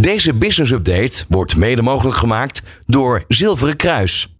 Deze 0.00 0.32
business 0.32 0.72
update 0.72 1.24
wordt 1.28 1.56
mede 1.56 1.82
mogelijk 1.82 2.16
gemaakt 2.16 2.62
door 2.86 3.24
Zilveren 3.28 3.76
Kruis. 3.76 4.33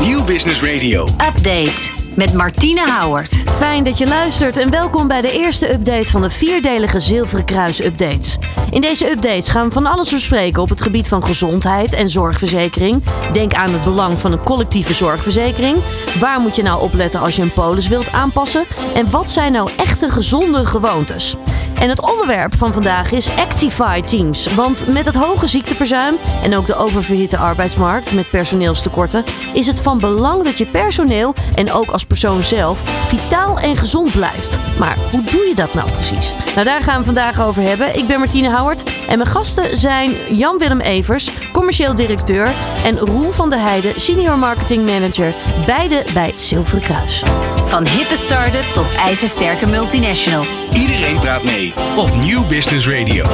Nieuw 0.00 0.24
Business 0.24 0.62
Radio. 0.62 1.08
Update 1.08 1.90
met 2.16 2.32
Martine 2.32 2.80
Houwert. 2.80 3.42
Fijn 3.50 3.84
dat 3.84 3.98
je 3.98 4.06
luistert 4.06 4.56
en 4.56 4.70
welkom 4.70 5.08
bij 5.08 5.20
de 5.20 5.32
eerste 5.32 5.72
update 5.72 6.10
van 6.10 6.20
de 6.22 6.30
vierdelige 6.30 7.00
Zilveren 7.00 7.44
Kruis 7.44 7.84
updates. 7.84 8.38
In 8.70 8.80
deze 8.80 9.10
updates 9.10 9.48
gaan 9.48 9.66
we 9.66 9.72
van 9.72 9.86
alles 9.86 10.10
bespreken 10.10 10.62
op 10.62 10.68
het 10.68 10.80
gebied 10.80 11.08
van 11.08 11.24
gezondheid 11.24 11.92
en 11.92 12.10
zorgverzekering. 12.10 13.04
Denk 13.32 13.54
aan 13.54 13.72
het 13.72 13.84
belang 13.84 14.18
van 14.18 14.32
een 14.32 14.42
collectieve 14.42 14.92
zorgverzekering. 14.92 15.78
Waar 16.20 16.40
moet 16.40 16.56
je 16.56 16.62
nou 16.62 16.82
opletten 16.82 17.20
als 17.20 17.36
je 17.36 17.42
een 17.42 17.52
polis 17.52 17.88
wilt 17.88 18.12
aanpassen? 18.12 18.64
En 18.94 19.10
wat 19.10 19.30
zijn 19.30 19.52
nou 19.52 19.70
echte 19.76 20.10
gezonde 20.10 20.66
gewoontes? 20.66 21.36
En 21.74 21.88
het 21.88 22.10
onderwerp 22.10 22.54
van 22.56 22.72
vandaag 22.72 23.12
is 23.12 23.30
Actify 23.30 24.02
Teams. 24.02 24.54
Want 24.54 24.86
met 24.86 25.06
het 25.06 25.14
hoge 25.14 25.46
ziekteverzuim 25.46 26.14
en 26.42 26.56
ook 26.56 26.66
de 26.66 26.76
oververhitte 26.76 27.36
arbeidsmarkt 27.36 28.14
met 28.14 28.30
personeelstekorten 28.30 29.24
is 29.52 29.66
het 29.66 29.80
van 29.88 30.00
belang 30.00 30.44
dat 30.44 30.58
je 30.58 30.66
personeel 30.66 31.34
en 31.54 31.72
ook 31.72 31.90
als 31.90 32.04
persoon 32.04 32.42
zelf 32.42 32.82
vitaal 33.06 33.58
en 33.58 33.76
gezond 33.76 34.12
blijft. 34.12 34.58
Maar 34.78 34.98
hoe 35.10 35.22
doe 35.24 35.46
je 35.46 35.54
dat 35.54 35.74
nou 35.74 35.90
precies? 35.90 36.34
Nou, 36.54 36.66
daar 36.66 36.82
gaan 36.82 36.98
we 36.98 37.04
vandaag 37.04 37.40
over 37.40 37.62
hebben. 37.62 37.98
Ik 37.98 38.06
ben 38.06 38.18
Martine 38.18 38.48
Houwert 38.48 38.90
en 39.08 39.18
mijn 39.18 39.30
gasten 39.30 39.76
zijn 39.76 40.12
Jan-Willem 40.30 40.80
Evers, 40.80 41.30
commercieel 41.52 41.94
directeur, 41.94 42.54
en 42.84 42.98
Roel 42.98 43.30
van 43.30 43.50
der 43.50 43.60
Heijden, 43.60 44.00
senior 44.00 44.38
marketing 44.38 44.86
manager, 44.86 45.34
beide 45.66 46.04
bij 46.14 46.26
het 46.26 46.40
Zilveren 46.40 46.82
Kruis. 46.82 47.22
Van 47.66 47.86
hippe 47.86 48.16
start-up 48.16 48.64
tot 48.72 48.94
ijzersterke 48.96 49.66
multinational. 49.66 50.44
Iedereen 50.72 51.18
praat 51.18 51.44
mee 51.44 51.74
op 51.96 52.16
Nieuw 52.16 52.46
Business 52.46 52.88
Radio. 52.88 53.26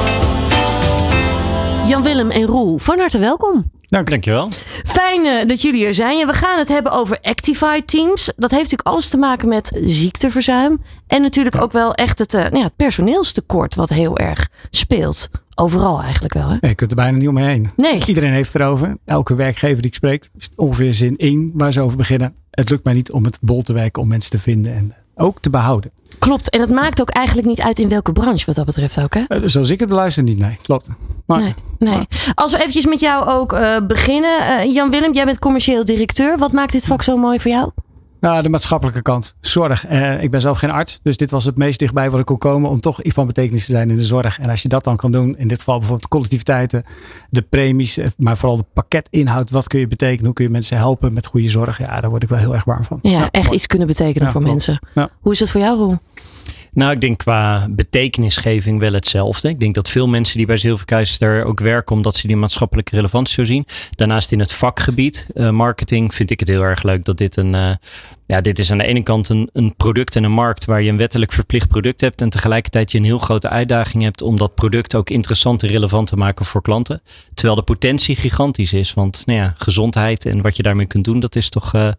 Jan-Willem 1.85 2.31
en 2.31 2.45
Roel, 2.45 2.77
van 2.77 2.99
harte 2.99 3.19
welkom. 3.19 3.73
Nou, 3.89 4.03
dankjewel. 4.03 4.49
Fijn 4.95 5.25
eh, 5.25 5.47
dat 5.47 5.61
jullie 5.61 5.85
er 5.85 5.93
zijn. 5.93 6.27
We 6.27 6.33
gaan 6.33 6.57
het 6.57 6.67
hebben 6.67 6.91
over 6.91 7.17
Actify 7.21 7.81
Teams. 7.81 8.25
Dat 8.25 8.51
heeft 8.51 8.63
natuurlijk 8.63 8.87
alles 8.87 9.09
te 9.09 9.17
maken 9.17 9.47
met 9.47 9.79
ziekteverzuim. 9.85 10.81
En 11.07 11.21
natuurlijk 11.21 11.61
ook 11.61 11.71
wel 11.71 11.93
echt 11.93 12.19
het, 12.19 12.33
eh, 12.33 12.41
nou 12.41 12.57
ja, 12.57 12.63
het 12.63 12.75
personeelstekort 12.75 13.75
wat 13.75 13.89
heel 13.89 14.17
erg 14.17 14.49
speelt. 14.69 15.29
Overal 15.55 16.01
eigenlijk 16.01 16.33
wel. 16.33 16.49
Hè? 16.49 16.67
Je 16.67 16.75
kunt 16.75 16.89
er 16.89 16.95
bijna 16.95 17.17
niet 17.17 17.27
omheen. 17.27 17.69
Nee. 17.75 18.01
Iedereen 18.05 18.31
heeft 18.31 18.55
erover. 18.55 18.97
Elke 19.05 19.35
werkgever 19.35 19.81
die 19.81 19.91
ik 19.91 19.93
spreek, 19.93 20.29
is 20.37 20.49
ongeveer 20.55 20.93
zin 20.93 21.17
één 21.17 21.51
waar 21.53 21.73
ze 21.73 21.81
over 21.81 21.97
beginnen. 21.97 22.35
Het 22.51 22.69
lukt 22.69 22.83
mij 22.83 22.93
niet 22.93 23.11
om 23.11 23.23
het 23.23 23.37
bol 23.41 23.61
te 23.61 23.73
werken 23.73 24.01
om 24.01 24.07
mensen 24.07 24.31
te 24.31 24.39
vinden 24.39 24.75
en 24.75 24.93
ook 25.15 25.39
te 25.39 25.49
behouden. 25.49 25.91
Klopt. 26.25 26.49
En 26.49 26.61
het 26.61 26.69
maakt 26.69 27.01
ook 27.01 27.09
eigenlijk 27.09 27.47
niet 27.47 27.61
uit 27.61 27.79
in 27.79 27.89
welke 27.89 28.11
branche 28.11 28.45
wat 28.45 28.55
dat 28.55 28.65
betreft 28.65 29.03
ook. 29.03 29.13
Hè? 29.13 29.23
Eh, 29.27 29.41
Zoals 29.43 29.69
ik 29.69 29.79
het 29.79 29.89
beluister 29.89 30.23
niet, 30.23 30.37
nee. 30.37 30.57
Klopt. 30.61 30.87
Maar 31.25 31.39
Nee, 31.39 31.53
nee. 31.79 32.07
Als 32.33 32.51
we 32.51 32.57
eventjes 32.57 32.85
met 32.85 32.99
jou 32.99 33.25
ook 33.25 33.53
eh, 33.53 33.77
beginnen. 33.87 34.39
Eh, 34.39 34.73
Jan-Willem, 34.73 35.13
jij 35.13 35.25
bent 35.25 35.39
commercieel 35.39 35.85
directeur. 35.85 36.37
Wat 36.37 36.51
maakt 36.51 36.71
dit 36.71 36.85
vak 36.85 37.01
zo 37.03 37.17
mooi 37.17 37.39
voor 37.39 37.51
jou? 37.51 37.69
Nou, 38.25 38.43
de 38.43 38.49
maatschappelijke 38.49 39.01
kant. 39.01 39.33
Zorg. 39.39 39.85
Eh, 39.85 40.23
ik 40.23 40.31
ben 40.31 40.41
zelf 40.41 40.57
geen 40.57 40.71
arts, 40.71 40.99
dus 41.03 41.17
dit 41.17 41.31
was 41.31 41.45
het 41.45 41.57
meest 41.57 41.79
dichtbij 41.79 42.09
wat 42.09 42.19
ik 42.19 42.25
kon 42.25 42.37
komen 42.37 42.69
om 42.69 42.79
toch 42.79 43.01
iets 43.01 43.13
van 43.13 43.25
betekenis 43.27 43.65
te 43.65 43.71
zijn 43.71 43.89
in 43.89 43.97
de 43.97 44.05
zorg. 44.05 44.39
En 44.39 44.49
als 44.49 44.61
je 44.61 44.67
dat 44.67 44.83
dan 44.83 44.95
kan 44.95 45.11
doen, 45.11 45.37
in 45.37 45.47
dit 45.47 45.57
geval 45.59 45.73
bijvoorbeeld 45.77 46.09
de 46.09 46.15
collectiviteiten, 46.15 46.83
de 47.29 47.41
premies, 47.41 47.97
eh, 47.97 48.07
maar 48.17 48.37
vooral 48.37 48.57
de 48.57 48.65
pakketinhoud. 48.73 49.49
Wat 49.49 49.67
kun 49.67 49.79
je 49.79 49.87
betekenen? 49.87 50.25
Hoe 50.25 50.33
kun 50.33 50.45
je 50.45 50.51
mensen 50.51 50.77
helpen 50.77 51.13
met 51.13 51.25
goede 51.25 51.49
zorg? 51.49 51.77
Ja, 51.77 51.95
daar 51.95 52.09
word 52.09 52.23
ik 52.23 52.29
wel 52.29 52.37
heel 52.39 52.53
erg 52.53 52.63
warm 52.63 52.83
van. 52.83 52.99
Ja, 53.01 53.29
echt 53.31 53.43
mooi. 53.43 53.55
iets 53.55 53.67
kunnen 53.67 53.87
betekenen 53.87 54.25
Ja, 54.27 54.31
voor 54.31 54.41
klopt. 54.41 54.55
mensen. 54.55 54.79
Ja. 54.95 55.09
Hoe 55.19 55.31
is 55.31 55.39
het 55.39 55.51
voor 55.51 55.61
jou, 55.61 55.77
Roel? 55.77 55.97
Nou, 56.75 56.91
ik 56.91 57.01
denk 57.01 57.17
qua 57.17 57.67
betekenisgeving 57.69 58.79
wel 58.79 58.93
hetzelfde. 58.93 59.49
Ik 59.49 59.59
denk 59.59 59.75
dat 59.75 59.89
veel 59.89 60.07
mensen 60.07 60.37
die 60.37 60.45
bij 60.45 60.57
Zilverkruis 60.57 61.19
er 61.19 61.45
ook 61.45 61.59
werken 61.59 61.95
omdat 61.95 62.15
ze 62.15 62.27
die 62.27 62.35
maatschappelijke 62.35 62.95
relevantie 62.95 63.33
zo 63.33 63.43
zien. 63.43 63.65
Daarnaast 63.91 64.31
in 64.31 64.39
het 64.39 64.53
vakgebied, 64.53 65.27
eh, 65.35 65.49
marketing, 65.49 66.13
vind 66.15 66.31
ik 66.31 66.39
het 66.39 66.49
heel 66.49 66.61
erg 66.61 66.83
leuk 66.83 67.05
dat 67.05 67.17
dit 67.17 67.37
een. 67.37 67.55
eh, 67.55 67.71
ja, 68.27 68.41
dit 68.41 68.59
is 68.59 68.71
aan 68.71 68.77
de 68.77 68.83
ene 68.83 69.03
kant 69.03 69.29
een, 69.29 69.49
een 69.53 69.75
product 69.75 70.15
en 70.15 70.23
een 70.23 70.31
markt 70.31 70.65
waar 70.65 70.81
je 70.81 70.89
een 70.89 70.97
wettelijk 70.97 71.31
verplicht 71.31 71.67
product 71.67 72.01
hebt. 72.01 72.21
En 72.21 72.29
tegelijkertijd 72.29 72.91
je 72.91 72.97
een 72.97 73.03
heel 73.03 73.17
grote 73.17 73.49
uitdaging 73.49 74.03
hebt 74.03 74.21
om 74.21 74.37
dat 74.37 74.55
product 74.55 74.95
ook 74.95 75.09
interessant 75.09 75.63
en 75.63 75.69
relevant 75.69 76.07
te 76.07 76.15
maken 76.15 76.45
voor 76.45 76.61
klanten. 76.61 77.01
Terwijl 77.33 77.55
de 77.55 77.63
potentie 77.63 78.15
gigantisch 78.15 78.73
is. 78.73 78.93
Want 78.93 79.23
nou 79.25 79.39
ja, 79.39 79.53
gezondheid 79.57 80.25
en 80.25 80.41
wat 80.41 80.55
je 80.55 80.63
daarmee 80.63 80.85
kunt 80.85 81.03
doen, 81.03 81.19
dat 81.19 81.35
is 81.35 81.49
toch 81.49 81.73
eh, 81.73 81.89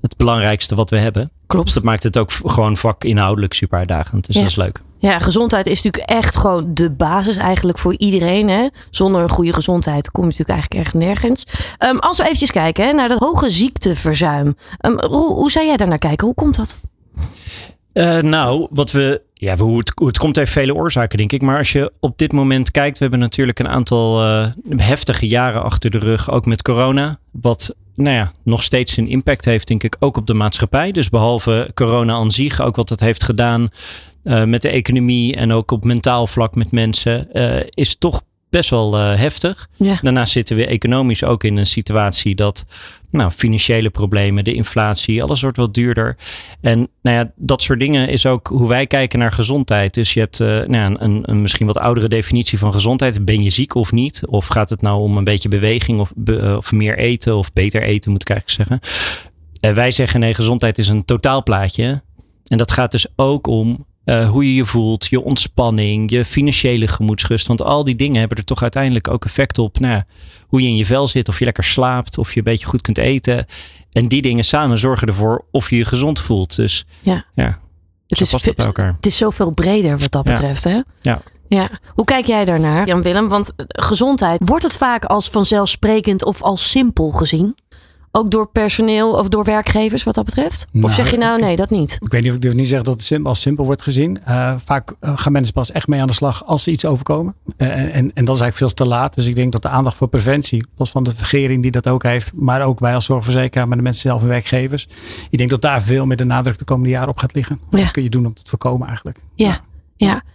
het 0.00 0.16
belangrijkste 0.16 0.74
wat 0.74 0.90
we 0.90 0.98
hebben. 0.98 1.30
Klopt. 1.46 1.64
Dus 1.64 1.74
dat 1.74 1.82
maakt 1.82 2.02
het 2.02 2.18
ook 2.18 2.30
gewoon 2.44 2.76
vakinhoudelijk 2.76 3.52
super 3.52 3.78
uitdagend. 3.78 4.26
Dus 4.26 4.34
Ja. 4.34 4.40
dat 4.40 4.50
is 4.50 4.56
leuk. 4.56 4.80
Ja, 4.98 5.18
gezondheid 5.18 5.66
is 5.66 5.82
natuurlijk 5.82 6.10
echt 6.12 6.36
gewoon 6.36 6.74
de 6.74 6.90
basis 6.90 7.36
eigenlijk 7.36 7.78
voor 7.78 7.94
iedereen. 7.98 8.48
Hè? 8.48 8.66
Zonder 8.90 9.22
een 9.22 9.28
goede 9.30 9.52
gezondheid 9.52 10.10
kom 10.10 10.22
je 10.24 10.30
natuurlijk 10.30 10.58
eigenlijk 10.58 10.86
echt 10.86 10.94
nergens. 11.04 11.46
Ehm, 11.78 11.96
als 11.96 12.16
we 12.16 12.24
eventjes 12.24 12.50
kijken 12.50 12.86
hè, 12.86 12.92
naar 12.92 13.08
dat 13.08 13.18
hoge 13.18 13.50
ziekteverzuim. 13.50 14.56
Ehm, 14.78 14.94
Roel, 14.96 15.34
hoe 15.34 15.50
zou 15.50 15.66
jij 15.66 15.76
daar 15.76 15.88
naar 15.88 15.98
kijken? 15.98 16.26
Hoe 16.26 16.34
komt 16.34 16.56
dat? 16.56 16.80
Eh, 17.92 18.18
nou, 18.18 18.66
wat 18.70 18.90
we. 18.90 19.22
Ja, 19.34 19.56
hoe 19.56 19.78
het, 19.78 19.92
hoe 19.94 20.06
het 20.06 20.18
komt 20.18 20.36
heeft 20.36 20.52
vele 20.52 20.74
oorzaken, 20.74 21.18
denk 21.18 21.32
ik. 21.32 21.42
Maar 21.42 21.58
als 21.58 21.72
je 21.72 21.92
op 22.00 22.18
dit 22.18 22.32
moment 22.32 22.70
kijkt, 22.70 22.96
we 22.96 23.02
hebben 23.02 23.20
natuurlijk 23.20 23.58
een 23.58 23.68
aantal 23.68 24.24
eh, 24.24 24.46
heftige 24.76 25.26
jaren 25.28 25.62
achter 25.62 25.90
de 25.90 25.98
rug, 25.98 26.30
ook 26.30 26.46
met 26.46 26.62
corona. 26.62 27.18
Wat 27.30 27.74
nou 27.94 28.16
ja, 28.16 28.32
nog 28.44 28.62
steeds 28.62 28.96
een 28.96 29.08
impact 29.08 29.44
heeft, 29.44 29.68
denk 29.68 29.82
ik, 29.82 29.96
ook 29.98 30.16
op 30.16 30.26
de 30.26 30.34
maatschappij. 30.34 30.92
Dus 30.92 31.08
behalve 31.08 31.70
corona 31.74 32.12
aan 32.12 32.30
zich, 32.30 32.60
ook 32.60 32.76
wat 32.76 32.88
het 32.88 33.00
heeft 33.00 33.24
gedaan 33.24 33.68
eh, 34.22 34.44
met 34.44 34.62
de 34.62 34.68
economie 34.68 35.36
en 35.36 35.52
ook 35.52 35.70
op 35.70 35.84
mentaal 35.84 36.26
vlak 36.26 36.54
met 36.54 36.70
mensen, 36.70 37.32
eh, 37.32 37.66
is 37.70 37.96
toch 37.96 38.22
best 38.50 38.70
wel 38.70 38.98
eh, 38.98 39.18
heftig. 39.18 39.68
Ja. 39.76 39.98
Daarnaast 40.02 40.32
zitten 40.32 40.56
we 40.56 40.66
economisch 40.66 41.24
ook 41.24 41.44
in 41.44 41.56
een 41.56 41.66
situatie 41.66 42.34
dat 42.34 42.64
nou, 43.10 43.30
financiële 43.30 43.90
problemen, 43.90 44.44
de 44.44 44.54
inflatie, 44.54 45.22
alles 45.22 45.42
wordt 45.42 45.56
wat 45.56 45.74
duurder. 45.74 46.16
En 46.60 46.88
nou 47.02 47.16
ja, 47.16 47.32
dat 47.36 47.62
soort 47.62 47.80
dingen 47.80 48.08
is 48.08 48.26
ook 48.26 48.46
hoe 48.46 48.68
wij 48.68 48.86
kijken 48.86 49.18
naar 49.18 49.32
gezondheid. 49.32 49.94
Dus 49.94 50.14
je 50.14 50.20
hebt 50.20 50.40
eh, 50.40 50.46
nou 50.46 50.72
ja, 50.72 51.00
een, 51.00 51.30
een, 51.30 51.42
misschien 51.42 51.66
wat 51.66 51.78
oudere 51.78 52.08
definitie 52.08 52.58
van 52.58 52.72
gezondheid. 52.72 53.24
Ben 53.24 53.42
je 53.42 53.50
ziek 53.50 53.74
of 53.74 53.92
niet? 53.92 54.22
Of 54.26 54.46
gaat 54.46 54.70
het 54.70 54.82
nou 54.82 55.00
om 55.00 55.16
een 55.16 55.24
beetje 55.24 55.48
beweging 55.48 55.98
of, 55.98 56.12
eh, 56.24 56.56
of 56.56 56.72
meer 56.72 56.98
eten 56.98 57.36
of 57.36 57.52
beter 57.52 57.82
eten, 57.82 58.10
moet 58.10 58.22
ik 58.22 58.30
eigenlijk 58.30 58.68
zeggen. 58.68 58.88
En 59.60 59.74
wij 59.74 59.90
zeggen 59.90 60.20
nee, 60.20 60.34
gezondheid 60.34 60.78
is 60.78 60.88
een 60.88 61.04
totaalplaatje. 61.04 62.02
En 62.46 62.58
dat 62.58 62.70
gaat 62.70 62.90
dus 62.90 63.06
ook 63.16 63.46
om 63.46 63.86
eh, 64.04 64.28
hoe 64.28 64.44
je 64.44 64.54
je 64.54 64.64
voelt, 64.64 65.06
je 65.06 65.20
ontspanning, 65.20 66.10
je 66.10 66.24
financiële 66.24 66.86
gemoedsrust. 66.86 67.46
Want 67.46 67.62
al 67.62 67.84
die 67.84 67.96
dingen 67.96 68.18
hebben 68.20 68.38
er 68.38 68.44
toch 68.44 68.62
uiteindelijk 68.62 69.08
ook 69.08 69.24
effect 69.24 69.58
op 69.58 69.78
nou, 69.78 70.02
hoe 70.46 70.60
je 70.62 70.68
in 70.68 70.76
je 70.76 70.86
vel 70.86 71.08
zit, 71.08 71.28
of 71.28 71.38
je 71.38 71.44
lekker 71.44 71.64
slaapt, 71.64 72.18
of 72.18 72.32
je 72.32 72.38
een 72.38 72.44
beetje 72.44 72.66
goed 72.66 72.80
kunt 72.80 72.98
eten. 72.98 73.46
En 73.90 74.08
die 74.08 74.22
dingen 74.22 74.44
samen 74.44 74.78
zorgen 74.78 75.08
ervoor 75.08 75.44
of 75.50 75.70
je 75.70 75.76
je 75.76 75.84
gezond 75.84 76.20
voelt. 76.20 76.56
Dus 76.56 76.84
Ja. 77.02 77.24
ja 77.34 77.58
Het 78.06 78.20
is, 78.20 78.30
bij 78.54 78.66
elkaar. 78.66 78.92
het 78.96 79.06
is 79.06 79.16
zoveel 79.16 79.50
breder 79.50 79.98
wat 79.98 80.10
dat 80.10 80.26
Ja. 80.26 80.32
betreft. 80.32 80.64
Hè? 80.64 80.80
Ja. 81.00 81.22
Ja. 81.48 81.68
Hoe 81.94 82.04
kijk 82.04 82.26
jij 82.26 82.44
daarnaar, 82.44 82.86
Jan-Willem? 82.86 83.28
Want 83.28 83.52
eh, 83.56 83.64
gezondheid, 83.68 84.40
wordt 84.44 84.64
het 84.64 84.76
vaak 84.76 85.04
als 85.04 85.28
vanzelfsprekend 85.28 86.24
of 86.24 86.42
als 86.42 86.70
simpel 86.70 87.10
gezien? 87.10 87.56
Ook 88.12 88.30
door 88.30 88.48
personeel 88.48 89.10
of 89.12 89.28
door 89.28 89.44
werkgevers 89.44 90.02
wat 90.02 90.14
dat 90.14 90.24
betreft? 90.24 90.66
Of 90.72 90.80
Nou, 90.80 90.92
zeg 90.92 91.10
je 91.10 91.16
nou 91.16 91.40
nee, 91.40 91.56
dat 91.56 91.70
niet? 91.70 91.98
Ik 92.00 92.10
weet 92.10 92.20
niet 92.20 92.30
of 92.30 92.36
ik 92.36 92.42
durf 92.42 92.54
niet 92.54 92.68
zeggen 92.68 92.86
dat 92.86 93.08
het 93.08 93.26
als 93.26 93.40
simpel 93.40 93.64
wordt 93.64 93.82
gezien. 93.82 94.24
Eh, 94.24 94.54
vaak 94.64 94.94
eh, 95.00 95.12
gaan 95.14 95.32
mensen 95.32 95.52
pas 95.52 95.72
echt 95.72 95.88
mee 95.88 96.00
aan 96.00 96.06
de 96.06 96.12
slag 96.12 96.44
als 96.46 96.62
ze 96.62 96.70
iets 96.70 96.84
overkomen. 96.84 97.34
Eh, 97.56 97.68
en, 97.68 97.92
en 97.92 98.24
dat 98.24 98.34
is 98.34 98.40
eigenlijk 98.40 98.56
veel 98.56 98.68
te 98.68 98.86
laat. 98.86 99.14
Dus 99.14 99.26
ik 99.26 99.36
denk 99.36 99.52
dat 99.52 99.62
de 99.62 99.68
aandacht 99.68 99.96
voor 99.96 100.08
preventie, 100.08 100.66
los 100.76 100.90
van 100.90 101.02
de 101.02 101.16
vergering 101.16 101.62
die 101.62 101.70
dat 101.70 101.88
ook 101.88 102.02
heeft, 102.02 102.32
maar 102.34 102.62
ook 102.62 102.78
wij 102.78 102.94
als 102.94 103.04
zorgverzekeraar, 103.04 103.68
maar 103.68 103.76
de 103.76 103.82
mensen 103.82 104.02
zelf 104.02 104.22
en 104.22 104.28
werkgevers. 104.28 104.88
Ik 105.30 105.38
denk 105.38 105.50
dat 105.50 105.60
daar 105.60 105.82
veel 105.82 106.06
meer 106.06 106.16
de 106.16 106.24
nadruk 106.24 106.58
de 106.58 106.64
komende 106.64 106.90
jaren 106.90 107.08
op 107.08 107.18
gaat 107.18 107.34
liggen. 107.34 107.60
Ja. 107.70 107.78
Wat 107.78 107.90
kun 107.90 108.02
je 108.02 108.10
doen 108.10 108.26
om 108.26 108.32
het 108.34 108.44
te 108.44 108.50
voorkomen 108.50 108.86
eigenlijk? 108.86 109.18
Ja. 109.34 109.46
Ja, 109.46 109.60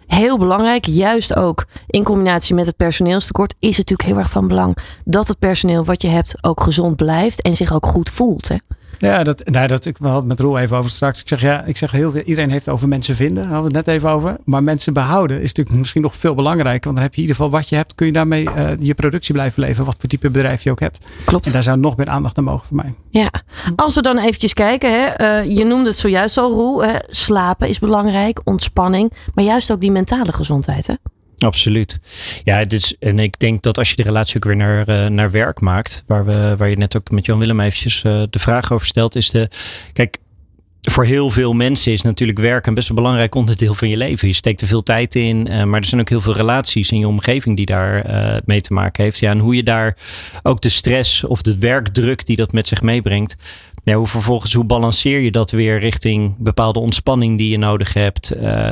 heel 0.07 0.37
belangrijk. 0.37 0.85
Juist 0.85 1.35
ook 1.35 1.65
in 1.87 2.03
combinatie 2.03 2.55
met 2.55 2.65
het 2.65 2.77
personeelstekort 2.77 3.53
is 3.59 3.77
het 3.77 3.89
natuurlijk 3.89 4.09
heel 4.09 4.17
erg 4.17 4.29
van 4.29 4.47
belang 4.47 4.77
dat 5.05 5.27
het 5.27 5.39
personeel 5.39 5.85
wat 5.85 6.01
je 6.01 6.07
hebt 6.07 6.43
ook 6.43 6.61
gezond 6.61 6.95
blijft 6.95 7.41
en 7.41 7.55
zich 7.55 7.73
ook 7.73 7.85
goed 7.85 8.09
voelt. 8.09 8.47
Hè? 8.47 8.55
Ja, 8.97 9.23
dat, 9.23 9.41
nou, 9.45 9.67
dat, 9.67 9.85
ik 9.85 9.97
hadden 9.97 10.17
het 10.17 10.27
met 10.27 10.39
Roel 10.39 10.57
even 10.57 10.77
over 10.77 10.91
straks. 10.91 11.21
Ik 11.21 11.27
zeg 11.27 11.41
ja, 11.41 11.63
ik 11.63 11.77
zeg 11.77 11.91
heel 11.91 12.11
veel, 12.11 12.21
iedereen 12.21 12.49
heeft 12.49 12.65
het 12.65 12.73
over 12.73 12.87
mensen 12.87 13.15
vinden. 13.15 13.43
Daar 13.43 13.51
hadden 13.51 13.71
we 13.71 13.77
het 13.77 13.85
net 13.85 13.95
even 13.95 14.09
over. 14.09 14.37
Maar 14.45 14.63
mensen 14.63 14.93
behouden 14.93 15.41
is 15.41 15.53
natuurlijk 15.53 15.77
misschien 15.77 16.01
nog 16.01 16.15
veel 16.15 16.33
belangrijker. 16.33 16.83
Want 16.83 16.95
dan 16.95 17.03
heb 17.03 17.15
je 17.15 17.21
in 17.21 17.27
ieder 17.27 17.43
geval 17.43 17.59
wat 17.59 17.69
je 17.69 17.75
hebt, 17.75 17.95
kun 17.95 18.05
je 18.05 18.11
daarmee 18.11 18.49
eh, 18.49 18.71
je 18.79 18.93
productie 18.93 19.33
blijven 19.33 19.61
leveren. 19.61 19.85
Wat 19.85 19.95
voor 19.99 20.09
type 20.09 20.29
bedrijf 20.29 20.63
je 20.63 20.71
ook 20.71 20.79
hebt. 20.79 20.99
Klopt. 21.25 21.45
En 21.45 21.51
daar 21.51 21.63
zou 21.63 21.77
nog 21.77 21.97
meer 21.97 22.09
aandacht 22.09 22.35
naar 22.35 22.45
mogen 22.45 22.67
voor 22.67 22.75
mij. 22.75 22.93
Ja, 23.09 23.29
als 23.75 23.95
we 23.95 24.01
dan 24.01 24.17
eventjes 24.17 24.53
kijken, 24.53 24.91
hè, 24.91 25.05
eh, 25.05 25.55
je 25.57 25.65
noemde 25.65 25.89
het 25.89 25.97
zojuist 25.97 26.37
al, 26.37 26.51
Roel. 26.51 26.83
Hè, 26.83 26.93
slapen 27.09 27.67
is 27.67 27.79
belangrijk, 27.79 28.41
ontspanning, 28.43 29.11
maar 29.33 29.43
juist 29.43 29.71
ook 29.71 29.81
die 29.81 29.91
mentale 29.91 30.33
gezondheid. 30.33 30.87
Hè? 30.87 30.93
Absoluut. 31.37 31.99
Ja, 32.43 32.65
is, 32.67 32.95
en 32.99 33.19
ik 33.19 33.39
denk 33.39 33.61
dat 33.61 33.77
als 33.77 33.89
je 33.89 33.95
de 33.95 34.03
relatie 34.03 34.35
ook 34.35 34.43
weer 34.43 34.55
naar, 34.55 34.87
eh, 34.87 35.07
naar 35.07 35.31
werk 35.31 35.59
maakt, 35.59 36.03
waar, 36.07 36.25
we, 36.25 36.55
waar 36.57 36.69
je 36.69 36.77
net 36.77 36.97
ook 36.97 37.11
met 37.11 37.25
Jan 37.25 37.39
Willem 37.39 37.59
eventjes 37.59 38.03
eh, 38.03 38.23
de 38.29 38.39
vraag 38.39 38.71
over 38.71 38.87
stelt, 38.87 39.15
is 39.15 39.29
de. 39.29 39.49
Kijk, 39.93 40.17
voor 40.81 41.05
heel 41.05 41.29
veel 41.29 41.53
mensen 41.53 41.91
is 41.91 42.01
natuurlijk 42.01 42.39
werk 42.39 42.65
een 42.65 42.73
best 42.73 42.89
een 42.89 42.95
belangrijk 42.95 43.35
onderdeel 43.35 43.75
van 43.75 43.89
je 43.89 43.97
leven. 43.97 44.27
Je 44.27 44.33
steekt 44.33 44.61
er 44.61 44.67
veel 44.67 44.83
tijd 44.83 45.15
in, 45.15 45.47
uh, 45.51 45.63
maar 45.63 45.79
er 45.79 45.85
zijn 45.85 46.01
ook 46.01 46.09
heel 46.09 46.21
veel 46.21 46.33
relaties 46.33 46.91
in 46.91 46.99
je 46.99 47.07
omgeving 47.07 47.55
die 47.57 47.65
daar 47.65 48.05
mee 48.45 48.61
te 48.61 48.73
maken 48.73 49.03
heeft. 49.03 49.19
Ja, 49.19 49.31
en 49.31 49.39
hoe 49.39 49.55
je 49.55 49.63
daar 49.63 49.97
ook 50.43 50.61
de 50.61 50.69
stress 50.69 51.23
of 51.23 51.41
de 51.41 51.57
werkdruk 51.57 52.25
die 52.25 52.35
dat 52.35 52.51
met 52.51 52.67
zich 52.67 52.81
meebrengt. 52.81 53.35
Ja, 53.85 53.95
hoe 53.95 54.07
vervolgens, 54.07 54.53
hoe 54.53 54.63
balanceer 54.63 55.19
je 55.19 55.31
dat 55.31 55.51
weer 55.51 55.79
richting 55.79 56.35
bepaalde 56.37 56.79
ontspanning 56.79 57.37
die 57.37 57.49
je 57.49 57.57
nodig 57.57 57.93
hebt? 57.93 58.35
Uh, 58.35 58.71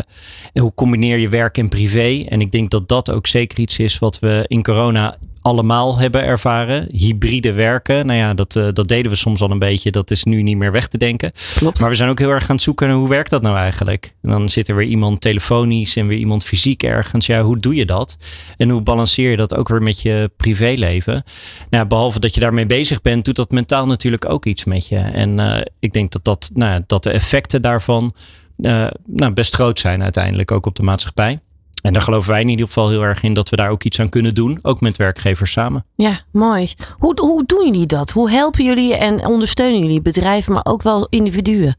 hoe 0.53 0.73
combineer 0.75 1.17
je 1.17 1.29
werk 1.29 1.57
en 1.57 1.69
privé? 1.69 2.25
En 2.29 2.41
ik 2.41 2.51
denk 2.51 2.69
dat 2.69 2.87
dat 2.87 3.11
ook 3.11 3.27
zeker 3.27 3.59
iets 3.59 3.79
is 3.79 3.99
wat 3.99 4.19
we 4.19 4.43
in 4.47 4.63
corona 4.63 5.17
allemaal 5.43 5.97
hebben 5.97 6.23
ervaren. 6.23 6.87
Hybride 6.91 7.51
werken, 7.51 8.05
nou 8.05 8.19
ja, 8.19 8.33
dat, 8.33 8.55
uh, 8.55 8.67
dat 8.73 8.87
deden 8.87 9.11
we 9.11 9.17
soms 9.17 9.41
al 9.41 9.51
een 9.51 9.59
beetje. 9.59 9.91
Dat 9.91 10.11
is 10.11 10.23
nu 10.23 10.41
niet 10.41 10.57
meer 10.57 10.71
weg 10.71 10.87
te 10.87 10.97
denken. 10.97 11.31
Klopt. 11.55 11.79
Maar 11.79 11.89
we 11.89 11.95
zijn 11.95 12.09
ook 12.09 12.19
heel 12.19 12.29
erg 12.29 12.49
aan 12.49 12.55
het 12.55 12.63
zoeken 12.63 12.87
naar 12.87 12.97
hoe 12.97 13.09
werkt 13.09 13.29
dat 13.29 13.41
nou 13.41 13.57
eigenlijk? 13.57 14.15
En 14.21 14.29
dan 14.29 14.49
zit 14.49 14.67
er 14.67 14.75
weer 14.75 14.87
iemand 14.87 15.21
telefonisch 15.21 15.95
en 15.95 16.07
weer 16.07 16.17
iemand 16.17 16.43
fysiek 16.43 16.83
ergens. 16.83 17.25
Ja, 17.25 17.41
hoe 17.41 17.59
doe 17.59 17.75
je 17.75 17.85
dat? 17.85 18.17
En 18.57 18.69
hoe 18.69 18.81
balanceer 18.81 19.29
je 19.29 19.37
dat 19.37 19.55
ook 19.55 19.67
weer 19.67 19.81
met 19.81 20.01
je 20.01 20.31
privéleven? 20.37 21.23
Nou, 21.69 21.85
behalve 21.85 22.19
dat 22.19 22.33
je 22.33 22.39
daarmee 22.39 22.65
bezig 22.65 23.01
bent, 23.01 23.25
doet 23.25 23.35
dat 23.35 23.51
mentaal 23.51 23.85
natuurlijk 23.85 24.29
ook 24.29 24.45
iets 24.45 24.63
met 24.63 24.87
je. 24.87 24.97
En 24.97 25.39
uh, 25.39 25.57
ik 25.79 25.93
denk 25.93 26.11
dat, 26.11 26.23
dat, 26.23 26.49
nou, 26.53 26.83
dat 26.87 27.03
de 27.03 27.09
effecten 27.09 27.61
daarvan 27.61 28.13
uh, 28.57 28.87
nou, 29.05 29.33
best 29.33 29.53
groot 29.53 29.79
zijn 29.79 30.03
uiteindelijk 30.03 30.51
ook 30.51 30.65
op 30.65 30.75
de 30.75 30.83
maatschappij. 30.83 31.39
En 31.83 31.93
daar 31.93 32.01
geloven 32.01 32.31
wij 32.31 32.41
in 32.41 32.49
ieder 32.49 32.65
geval 32.65 32.89
heel 32.89 33.01
erg 33.01 33.23
in 33.23 33.33
dat 33.33 33.49
we 33.49 33.55
daar 33.55 33.69
ook 33.69 33.83
iets 33.83 33.99
aan 33.99 34.09
kunnen 34.09 34.33
doen. 34.35 34.59
Ook 34.61 34.81
met 34.81 34.97
werkgevers 34.97 35.51
samen. 35.51 35.85
Ja, 35.95 36.19
mooi. 36.31 36.73
Hoe, 36.97 37.19
hoe 37.19 37.43
doen 37.45 37.65
jullie 37.65 37.85
dat? 37.85 38.09
Hoe 38.09 38.29
helpen 38.29 38.63
jullie 38.63 38.95
en 38.95 39.25
ondersteunen 39.25 39.79
jullie 39.79 40.01
bedrijven, 40.01 40.53
maar 40.53 40.65
ook 40.65 40.81
wel 40.81 41.07
individuen? 41.09 41.77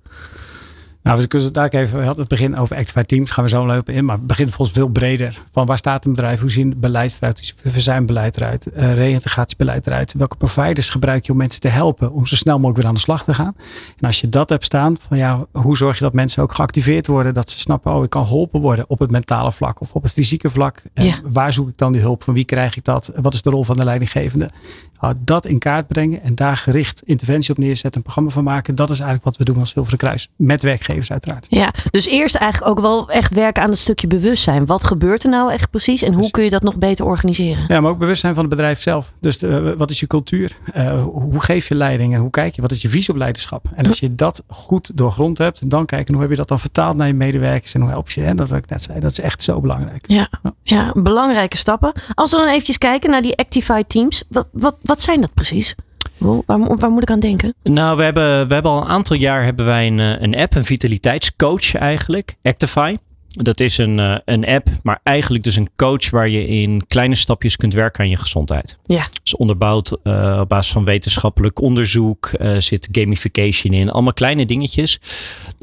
Nou, 1.05 1.21
we 1.21 1.27
kunnen 1.27 1.53
daar 1.53 1.69
even, 1.69 1.99
we 1.99 2.05
hadden 2.05 2.21
het 2.21 2.29
begin 2.29 2.57
over 2.57 2.77
Activate 2.77 3.07
Teams, 3.07 3.31
gaan 3.31 3.45
we 3.45 3.51
zo 3.51 3.67
lopen 3.67 3.95
in. 3.95 4.05
Maar 4.05 4.17
het 4.17 4.27
begint 4.27 4.51
volgens 4.51 4.77
veel 4.77 4.89
breder. 4.89 5.43
Van 5.51 5.67
waar 5.67 5.79
staat 5.79 6.05
een 6.05 6.11
bedrijf? 6.11 6.41
Hoe 6.41 6.51
zien 6.51 6.75
beleid 6.77 7.17
eruit? 7.21 7.37
Hoe 7.39 7.47
ziet 7.47 7.73
verzuimbeleid 7.73 8.37
eruit? 8.37 8.71
Uh, 8.77 8.93
reïntegratiebeleid 8.93 9.87
eruit? 9.87 10.15
Welke 10.17 10.37
providers 10.37 10.89
gebruik 10.89 11.27
je 11.27 11.33
om 11.33 11.39
mensen 11.39 11.61
te 11.61 11.69
helpen 11.69 12.13
om 12.13 12.27
zo 12.27 12.37
snel 12.37 12.55
mogelijk 12.57 12.79
weer 12.79 12.89
aan 12.89 12.95
de 12.95 13.01
slag 13.01 13.25
te 13.25 13.35
gaan? 13.35 13.57
En 13.99 14.07
als 14.07 14.21
je 14.21 14.29
dat 14.29 14.49
hebt 14.49 14.65
staan, 14.65 14.97
van 15.09 15.17
ja, 15.19 15.45
hoe 15.53 15.77
zorg 15.77 15.99
je 15.99 16.05
dat 16.05 16.13
mensen 16.13 16.43
ook 16.43 16.55
geactiveerd 16.55 17.07
worden? 17.07 17.35
Dat 17.35 17.51
ze 17.51 17.59
snappen, 17.59 17.95
oh, 17.95 18.05
ik 18.05 18.11
kan 18.11 18.27
geholpen 18.27 18.61
worden 18.61 18.85
op 18.89 18.99
het 18.99 19.11
mentale 19.11 19.53
vlak 19.53 19.81
of 19.81 19.93
op 19.95 20.03
het 20.03 20.13
fysieke 20.13 20.51
vlak. 20.51 20.83
En 20.95 21.05
Ja. 21.05 21.15
waar 21.25 21.53
zoek 21.53 21.69
ik 21.69 21.79
dan 21.79 21.93
die 21.93 22.01
hulp? 22.01 22.23
Van 22.23 22.35
wie 22.35 22.45
krijg 22.45 22.77
ik 22.77 22.85
dat? 22.85 23.13
Wat 23.21 23.35
is 23.35 23.43
de 23.43 23.51
rol 23.51 23.65
van 23.65 23.77
de 23.77 23.85
leidinggevende? 23.85 24.51
Nou, 25.01 25.15
dat 25.19 25.47
in 25.47 25.59
kaart 25.59 25.87
brengen 25.87 26.23
en 26.23 26.35
daar 26.35 26.57
gericht 26.57 27.03
interventie 27.05 27.51
op 27.51 27.59
neerzetten, 27.59 27.95
een 27.97 28.03
programma 28.03 28.31
van 28.31 28.45
maken. 28.45 28.75
Dat 28.75 28.91
is 28.91 28.97
eigenlijk 29.01 29.25
wat 29.25 29.37
we 29.37 29.45
doen 29.45 29.59
als 29.59 29.71
Zilveren 29.71 29.99
Kruis. 29.99 30.29
Met 30.37 30.63
werkgevers 30.63 31.11
uiteraard. 31.13 31.47
Ja, 31.51 31.71
dus 31.91 32.07
eerst 32.07 32.35
eigenlijk 32.35 32.71
ook 32.71 32.81
wel 32.81 33.11
echt 33.11 33.33
werken 33.35 33.63
aan 33.63 33.69
het 33.71 33.79
stukje 33.79 34.07
bewustzijn. 34.07 34.67
Wat 34.67 34.85
gebeurt 34.85 35.23
er 35.25 35.31
nou 35.31 35.53
echt 35.53 35.71
precies 35.71 36.03
en 36.03 36.13
hoe 36.13 36.31
kun 36.31 36.45
je 36.45 36.51
dat 36.51 36.63
nog 36.63 36.79
beter 36.79 37.05
organiseren? 37.05 37.65
Ja, 37.69 37.81
maar 37.81 37.91
ook 37.91 37.99
bewustzijn 37.99 38.35
van 38.35 38.43
het 38.45 38.53
bedrijf 38.53 38.81
zelf. 38.81 39.13
Dus 39.21 39.39
de- 39.39 39.75
wat 39.77 39.91
is 39.91 40.01
je 40.01 40.07
cultuur? 40.07 40.57
Eh, 40.73 41.03
hoe 41.03 41.41
geef 41.43 41.69
je 41.69 41.75
leiding 41.75 42.15
en 42.15 42.21
hoe 42.21 42.31
kijk 42.31 42.55
je? 42.55 42.63
Wat 42.63 42.71
is 42.71 42.83
je 42.83 42.89
visie 42.89 43.13
op 43.15 43.19
leiderschap? 43.19 43.67
En 43.75 43.87
als 43.87 43.99
je 44.01 44.15
dat 44.15 44.43
goed 44.49 44.97
doorgrond 44.97 45.39
hebt, 45.39 45.71
dan 45.71 45.87
kijken 45.87 46.13
hoe 46.15 46.23
heb 46.23 46.31
je 46.33 46.37
dat 46.39 46.49
dan 46.49 46.59
vertaald 46.61 46.97
naar 46.97 47.07
je 47.07 47.15
medewerkers 47.15 47.75
en 47.75 47.81
hoe 47.81 47.91
help 47.91 48.11
je? 48.11 48.23
En 48.25 48.37
dat 48.37 48.49
wat 48.49 48.59
ik 48.59 48.69
net 48.69 48.83
zei, 48.83 49.01
dat 49.01 49.11
is 49.11 49.21
echt 49.21 49.43
zo 49.43 49.61
belangrijk. 49.61 50.05
Ja, 50.07 50.29
ja, 50.63 50.93
belangrijke 50.97 51.57
stappen. 51.57 51.93
Als 52.15 52.31
we 52.31 52.37
dan 52.37 52.49
eventjes 52.49 52.79
kijken 52.79 53.11
naar 53.11 53.23
die 53.23 53.37
Actified 53.37 53.89
Teams. 53.89 54.23
Wat, 54.29 54.47
wat, 54.53 54.77
wat 54.85 55.01
zijn 55.01 55.21
dat 55.21 55.35
precies? 55.35 55.75
Waar, 56.19 56.77
waar 56.77 56.91
moet 56.91 57.03
ik 57.03 57.11
aan 57.11 57.21
denken? 57.21 57.55
Nou, 57.63 57.97
we 57.97 58.03
hebben, 58.03 58.49
we 58.49 58.55
hebben 58.55 58.73
al 58.73 58.81
een 58.83 58.89
aantal 58.89 59.17
jaar 59.17 59.45
hebben 59.45 59.67
wij 59.67 59.87
een, 59.87 60.01
eh, 60.01 60.21
een 60.21 60.37
app, 60.37 60.55
een 60.55 60.65
vitaliteitscoach 60.65 61.75
eigenlijk, 61.75 62.37
Actify. 62.43 62.97
Dat 63.29 63.61
is 63.61 63.79
een, 63.79 63.99
eh, 63.99 64.17
een 64.25 64.47
app, 64.47 64.67
maar 64.83 65.01
eigenlijk 65.03 65.45
dus 65.45 65.57
een 65.57 65.71
coach 65.77 66.11
waar 66.11 66.29
je 66.29 66.45
in 66.45 66.87
kleine 66.87 67.15
stapjes 67.15 67.57
kunt 67.57 67.75
werken 67.75 68.01
aan 68.01 68.11
je 68.11 68.17
gezondheid. 68.17 68.79
Ja. 68.87 69.07
is 69.25 69.37
onderbouwd 69.37 69.99
eh, 70.03 70.39
op 70.41 70.49
basis 70.49 70.73
van 70.73 70.85
wetenschappelijk 70.85 71.61
onderzoek, 71.61 72.31
zit 72.59 72.89
gamification 72.93 73.73
in, 73.73 73.91
allemaal 73.91 74.13
kleine 74.13 74.47
dingetjes 74.47 75.01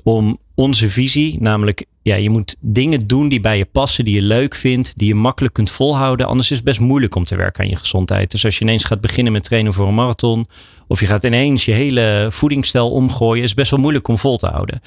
om 0.03 0.37
onze 0.55 0.89
visie, 0.89 1.37
namelijk 1.39 1.85
ja, 2.03 2.15
je 2.15 2.29
moet 2.29 2.55
dingen 2.59 3.07
doen 3.07 3.29
die 3.29 3.39
bij 3.39 3.57
je 3.57 3.65
passen, 3.65 4.05
die 4.05 4.15
je 4.15 4.21
leuk 4.21 4.55
vindt, 4.55 4.97
die 4.97 5.07
je 5.07 5.15
makkelijk 5.15 5.53
kunt 5.53 5.71
volhouden. 5.71 6.27
Anders 6.27 6.51
is 6.51 6.55
het 6.55 6.65
best 6.65 6.79
moeilijk 6.79 7.15
om 7.15 7.23
te 7.23 7.35
werken 7.35 7.63
aan 7.63 7.69
je 7.69 7.75
gezondheid. 7.75 8.31
Dus 8.31 8.45
als 8.45 8.57
je 8.57 8.63
ineens 8.63 8.83
gaat 8.83 9.01
beginnen 9.01 9.33
met 9.33 9.43
trainen 9.43 9.73
voor 9.73 9.87
een 9.87 9.95
marathon, 9.95 10.45
of 10.87 10.99
je 10.99 11.05
gaat 11.05 11.23
ineens 11.23 11.65
je 11.65 11.71
hele 11.71 12.27
voedingsstijl 12.29 12.91
omgooien, 12.91 13.43
is 13.43 13.49
het 13.49 13.57
best 13.57 13.71
wel 13.71 13.79
moeilijk 13.79 14.07
om 14.07 14.17
vol 14.17 14.37
te 14.37 14.47
houden. 14.47 14.81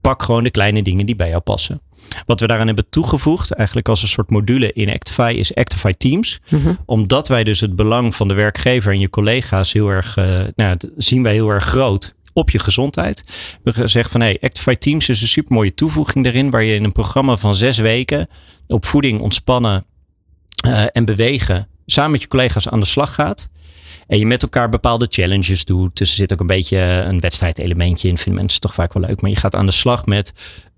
Pak 0.00 0.22
gewoon 0.22 0.42
de 0.42 0.50
kleine 0.50 0.82
dingen 0.82 1.06
die 1.06 1.16
bij 1.16 1.28
jou 1.28 1.40
passen. 1.40 1.80
Wat 2.26 2.40
we 2.40 2.46
daaraan 2.46 2.66
hebben 2.66 2.88
toegevoegd, 2.90 3.52
eigenlijk 3.52 3.88
als 3.88 4.02
een 4.02 4.08
soort 4.08 4.30
module 4.30 4.72
in 4.72 4.90
Actify, 4.90 5.34
is 5.36 5.54
Actify 5.54 5.92
Teams. 5.92 6.40
Omdat 6.86 7.28
wij 7.28 7.44
dus 7.44 7.60
het 7.60 7.76
belang 7.76 8.14
van 8.14 8.28
de 8.28 8.34
werkgever 8.34 8.92
en 8.92 8.98
je 8.98 9.10
collega's 9.10 9.72
heel 9.72 9.88
erg, 9.88 10.16
eh, 10.16 10.40
nou, 10.56 10.76
zien 10.96 11.22
wij 11.22 11.32
heel 11.32 11.48
erg 11.48 11.64
groot 11.64 12.14
op 12.32 12.50
je 12.50 12.58
gezondheid. 12.58 13.24
We 13.62 13.88
zeggen 13.88 14.10
van 14.10 14.20
hey, 14.20 14.38
Actify 14.40 14.74
Teams 14.74 15.08
is 15.08 15.20
een 15.20 15.28
super 15.28 15.52
mooie 15.52 15.74
toevoeging 15.74 16.24
daarin, 16.24 16.50
waar 16.50 16.62
je 16.62 16.74
in 16.74 16.84
een 16.84 16.92
programma 16.92 17.36
van 17.36 17.54
zes 17.54 17.78
weken 17.78 18.28
op 18.66 18.86
voeding, 18.86 19.20
ontspannen 19.20 19.84
eh, 20.64 20.84
en 20.92 21.04
bewegen 21.04 21.68
samen 21.86 22.10
met 22.10 22.22
je 22.22 22.28
collega's 22.28 22.68
aan 22.68 22.80
de 22.80 22.86
slag 22.86 23.14
gaat. 23.14 23.48
En 24.06 24.18
je 24.18 24.26
met 24.26 24.42
elkaar 24.42 24.68
bepaalde 24.68 25.06
challenges 25.10 25.64
doet. 25.64 25.96
Dus 25.96 26.10
er 26.10 26.16
zit 26.16 26.32
ook 26.32 26.40
een 26.40 26.46
beetje 26.46 26.78
een 26.78 27.20
wedstrijdelementje 27.20 28.08
in. 28.08 28.18
Vinden 28.18 28.40
mensen 28.40 28.60
toch 28.60 28.74
vaak 28.74 28.92
wel 28.92 29.02
leuk. 29.06 29.20
Maar 29.20 29.30
je 29.30 29.36
gaat 29.36 29.54
aan 29.54 29.66
de 29.66 29.72
slag 29.72 30.06
met 30.06 30.32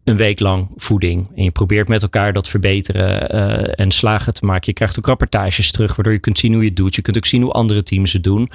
een 0.04 0.16
week 0.16 0.40
lang 0.40 0.70
voeding. 0.76 1.28
En 1.36 1.44
je 1.44 1.50
probeert 1.50 1.88
met 1.88 2.02
elkaar 2.02 2.32
dat 2.32 2.48
verbeteren 2.48 3.30
eh, 3.30 3.84
en 3.84 3.90
slagen 3.90 4.34
te 4.34 4.44
maken. 4.44 4.62
Je 4.64 4.72
krijgt 4.72 4.98
ook 4.98 5.06
rapportages 5.06 5.70
terug, 5.70 5.94
waardoor 5.94 6.12
je 6.12 6.18
kunt 6.18 6.38
zien 6.38 6.52
hoe 6.52 6.62
je 6.62 6.68
het 6.68 6.76
doet. 6.76 6.94
Je 6.94 7.02
kunt 7.02 7.16
ook 7.16 7.26
zien 7.26 7.42
hoe 7.42 7.52
andere 7.52 7.82
teams 7.82 8.12
het 8.12 8.24
doen. 8.24 8.50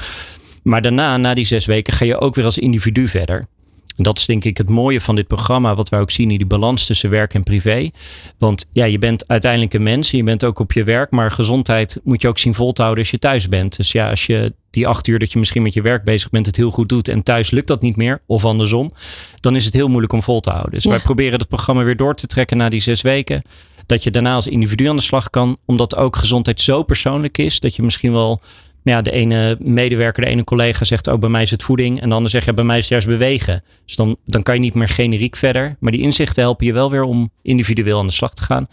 Maar 0.70 0.82
daarna, 0.82 1.18
na 1.18 1.34
die 1.34 1.46
zes 1.46 1.66
weken, 1.66 1.94
ga 1.94 2.06
je 2.06 2.20
ook 2.20 2.36
weer 2.36 2.46
als 2.46 2.58
individu 2.58 3.08
verder. 3.08 3.48
En 3.96 4.04
dat 4.04 4.20
is 4.20 4.26
denk 4.26 4.44
ik 4.46 4.58
het 4.58 4.70
mooie 4.70 5.02
van 5.02 5.16
dit 5.16 5.28
programma, 5.28 5.76
wat 5.76 5.90
wij 5.90 6.00
ook 6.00 6.12
zien 6.12 6.32
in 6.32 6.38
die 6.38 6.46
balans 6.48 6.86
tussen 6.86 7.10
werk 7.10 7.34
en 7.34 7.44
privé. 7.44 7.90
Want 8.38 8.68
ja, 8.72 8.86
je 8.86 8.98
bent 8.98 9.28
uiteindelijk 9.28 9.74
een 9.74 9.84
mens 9.84 10.12
en 10.12 10.18
je 10.18 10.24
bent 10.24 10.44
ook 10.44 10.60
op 10.60 10.72
je 10.72 10.84
werk, 10.84 11.12
maar 11.12 11.32
gezondheid 11.32 12.00
moet 12.04 12.22
je 12.22 12.28
ook 12.28 12.38
zien 12.38 12.54
vol 12.54 12.72
te 12.72 12.82
houden 12.82 13.04
als 13.04 13.12
je 13.12 13.20
thuis 13.20 13.48
bent. 13.48 13.78
Dus 13.78 13.92
ja, 13.92 14.10
als 14.10 14.26
je 14.26 14.54
die 14.70 14.88
acht 14.88 15.08
uur 15.08 15.20
dat 15.20 15.32
je 15.32 15.40
misschien 15.40 15.64
met 15.64 15.74
je 15.74 15.82
werk 15.82 16.04
bezig 16.04 16.30
bent, 16.30 16.46
het 16.46 16.56
heel 16.56 16.72
goed 16.72 16.90
doet 16.90 17.08
en 17.08 17.24
thuis 17.24 17.52
lukt 17.52 17.68
dat 17.68 17.82
niet 17.82 17.96
meer, 17.96 18.22
of 18.26 18.46
andersom, 18.46 18.92
dan 19.40 19.56
is 19.56 19.66
het 19.66 19.74
heel 19.74 19.88
moeilijk 19.88 20.14
om 20.14 20.24
vol 20.24 20.40
te 20.40 20.50
houden. 20.50 20.72
Dus 20.72 20.84
Ja. 20.84 20.90
wij 20.90 21.00
proberen 21.00 21.40
het 21.40 21.48
programma 21.48 21.84
weer 21.84 21.98
door 21.98 22.16
te 22.16 22.28
trekken 22.28 22.58
na 22.58 22.70
die 22.70 22.82
zes 22.82 23.02
weken. 23.02 23.42
Dat 23.86 24.04
je 24.04 24.12
daarna 24.12 24.34
als 24.34 24.48
individu 24.48 24.86
aan 24.86 24.96
de 24.96 25.02
slag 25.02 25.30
kan, 25.30 25.58
omdat 25.66 25.98
ook 25.98 26.16
gezondheid 26.16 26.62
zo 26.62 26.84
persoonlijk 26.84 27.38
is, 27.38 27.60
dat 27.60 27.76
je 27.76 27.82
misschien 27.82 28.12
wel 28.12 28.42
ja, 28.90 29.02
de 29.02 29.12
ene 29.12 29.58
medewerker, 29.60 30.24
de 30.24 30.30
ene 30.30 30.44
collega 30.44 30.84
zegt, 30.84 31.08
oh, 31.08 31.20
bij 31.20 31.30
mij 31.30 31.42
is 31.42 31.52
het 31.52 31.64
voeding. 31.64 32.02
En 32.02 32.10
de 32.10 32.16
ander 32.16 32.32
zegt, 32.32 32.56
bij 32.56 32.64
mij 32.64 32.78
is 32.78 32.84
het 32.84 32.92
juist 32.92 33.08
bewegen. 33.08 33.64
Dus 33.86 33.96
dan, 33.96 34.18
dan 34.26 34.44
kan 34.44 34.56
je 34.56 34.62
niet 34.62 34.74
meer 34.74 34.88
generiek 34.88 35.36
verder. 35.36 35.76
Maar 35.80 35.92
die 35.92 36.02
inzichten 36.02 36.44
helpen 36.44 36.66
je 36.66 36.74
wel 36.74 36.92
weer 36.92 37.04
om 37.04 37.32
individueel 37.42 38.00
aan 38.00 38.08
de 38.08 38.14
slag 38.14 38.34
te 38.34 38.44
gaan. 38.44 38.68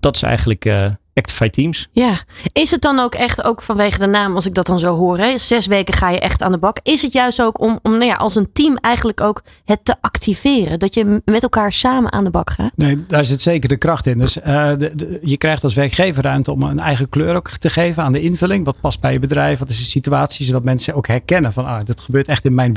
Dat 0.00 0.16
is 0.16 0.22
eigenlijk 0.22 0.64
eh 0.64 0.86
Actify 1.18 1.48
Teams. 1.48 1.88
Ja, 1.92 2.12
is 2.52 2.70
het 2.70 2.80
dan 2.80 2.98
ook 2.98 3.14
echt, 3.14 3.44
ook 3.44 3.62
vanwege 3.62 3.98
de 3.98 4.06
naam, 4.06 4.34
als 4.34 4.46
ik 4.46 4.54
dat 4.54 4.66
dan 4.66 4.78
zo 4.78 4.96
hoor, 4.96 5.18
hè, 5.18 5.38
zes 5.38 5.66
weken 5.66 5.94
ga 5.94 6.10
je 6.10 6.18
echt 6.20 6.42
aan 6.42 6.52
de 6.52 6.58
bak. 6.58 6.78
Is 6.82 7.02
het 7.02 7.12
juist 7.12 7.42
ook 7.42 7.60
om, 7.60 7.78
om 7.82 7.90
nou 7.92 8.04
ja, 8.04 8.14
als 8.14 8.34
een 8.34 8.52
team 8.52 8.76
eigenlijk 8.76 9.20
ook 9.20 9.42
het 9.64 9.84
te 9.84 9.94
activeren? 10.00 10.78
Dat 10.78 10.94
je 10.94 11.22
met 11.24 11.42
elkaar 11.42 11.72
samen 11.72 12.12
aan 12.12 12.24
de 12.24 12.30
bak 12.30 12.50
gaat? 12.50 12.72
Nee, 12.76 13.04
daar 13.06 13.24
zit 13.24 13.40
zeker 13.42 13.68
de 13.68 13.76
kracht 13.76 14.06
in. 14.06 14.18
Dus 14.18 14.40
eh, 14.40 14.68
de, 14.78 14.92
de- 14.94 15.18
je 15.22 15.36
krijgt 15.36 15.64
als 15.64 15.74
werkgever 15.74 16.22
ruimte 16.22 16.52
om 16.52 16.62
een 16.62 16.78
eigen 16.78 17.08
kleur 17.08 17.34
ook 17.36 17.48
te 17.50 17.70
geven 17.70 18.02
aan 18.02 18.12
de 18.12 18.20
invulling. 18.20 18.64
Wat 18.64 18.80
past 18.80 19.00
bij 19.00 19.12
je 19.12 19.18
bedrijf? 19.18 19.58
Wat 19.58 19.68
is 19.68 19.78
de 19.78 19.84
situatie? 19.84 20.46
Zodat 20.46 20.64
mensen 20.64 20.94
ook 20.94 21.06
herkennen 21.06 21.52
van, 21.52 21.66
ah, 21.66 21.84
dit 21.84 22.00
gebeurt 22.00 22.26
echt 22.28 22.44
in 22.44 22.54
mijn 22.54 22.72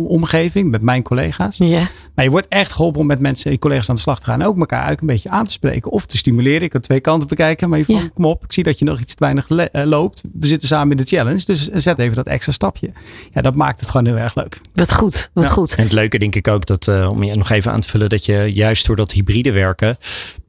werkomgeving 0.00 0.70
met 0.70 0.82
mijn 0.82 1.02
collega's. 1.02 1.56
Ja. 1.58 1.86
Maar 2.14 2.24
je 2.24 2.30
wordt 2.30 2.46
echt 2.48 2.72
geholpen 2.72 3.00
om 3.00 3.06
met 3.06 3.20
mensen, 3.20 3.50
je 3.50 3.58
collega's 3.58 3.88
aan 3.88 3.94
de 3.94 4.00
slag 4.00 4.18
te 4.20 4.24
gaan. 4.26 4.40
En 4.40 4.46
ook 4.46 4.58
elkaar 4.58 4.78
eigenlijk 4.84 5.00
een 5.00 5.06
beetje 5.16 5.30
aan 5.30 5.44
te 5.44 5.52
spreken. 5.52 5.90
Of 5.90 6.06
te 6.06 6.16
stimuleren. 6.16 6.62
Ik 6.62 6.70
kan 6.70 6.80
twee 6.80 7.00
kanten 7.00 7.28
bekijken. 7.28 7.68
Maar 7.68 7.78
je 7.78 7.84
van, 7.84 7.94
Ja. 7.94 8.08
kom 8.14 8.24
op, 8.24 8.44
ik 8.44 8.52
zie 8.52 8.62
dat 8.62 8.78
je 8.78 8.84
nog 8.84 9.00
iets 9.00 9.14
te 9.14 9.24
weinig 9.24 9.48
eh, 9.50 9.84
loopt. 9.84 10.22
We 10.34 10.46
zitten 10.46 10.68
samen 10.68 10.90
in 10.90 10.96
de 10.96 11.16
challenge. 11.16 11.42
Dus 11.46 11.68
zet 11.68 11.98
even 11.98 12.16
dat 12.16 12.26
extra 12.26 12.52
stapje. 12.52 12.92
Ja, 13.32 13.40
dat 13.40 13.54
maakt 13.54 13.80
het 13.80 13.90
gewoon 13.90 14.06
heel 14.06 14.16
erg 14.18 14.34
leuk. 14.34 14.60
Wat 14.72 14.92
goed, 14.92 15.30
wat 15.32 15.44
Ja. 15.44 15.50
goed. 15.50 15.74
En 15.74 15.82
het 15.82 15.92
leuke 15.92 16.18
denk 16.18 16.34
ik 16.34 16.48
ook, 16.48 16.66
dat, 16.66 16.88
eh, 16.88 17.10
om 17.10 17.22
je 17.22 17.34
nog 17.34 17.50
even 17.50 17.72
aan 17.72 17.80
te 17.80 17.88
vullen, 17.88 18.08
dat 18.08 18.24
je 18.26 18.50
juist 18.54 18.86
door 18.86 18.96
dat 18.96 19.12
hybride 19.12 19.52
werken, 19.52 19.96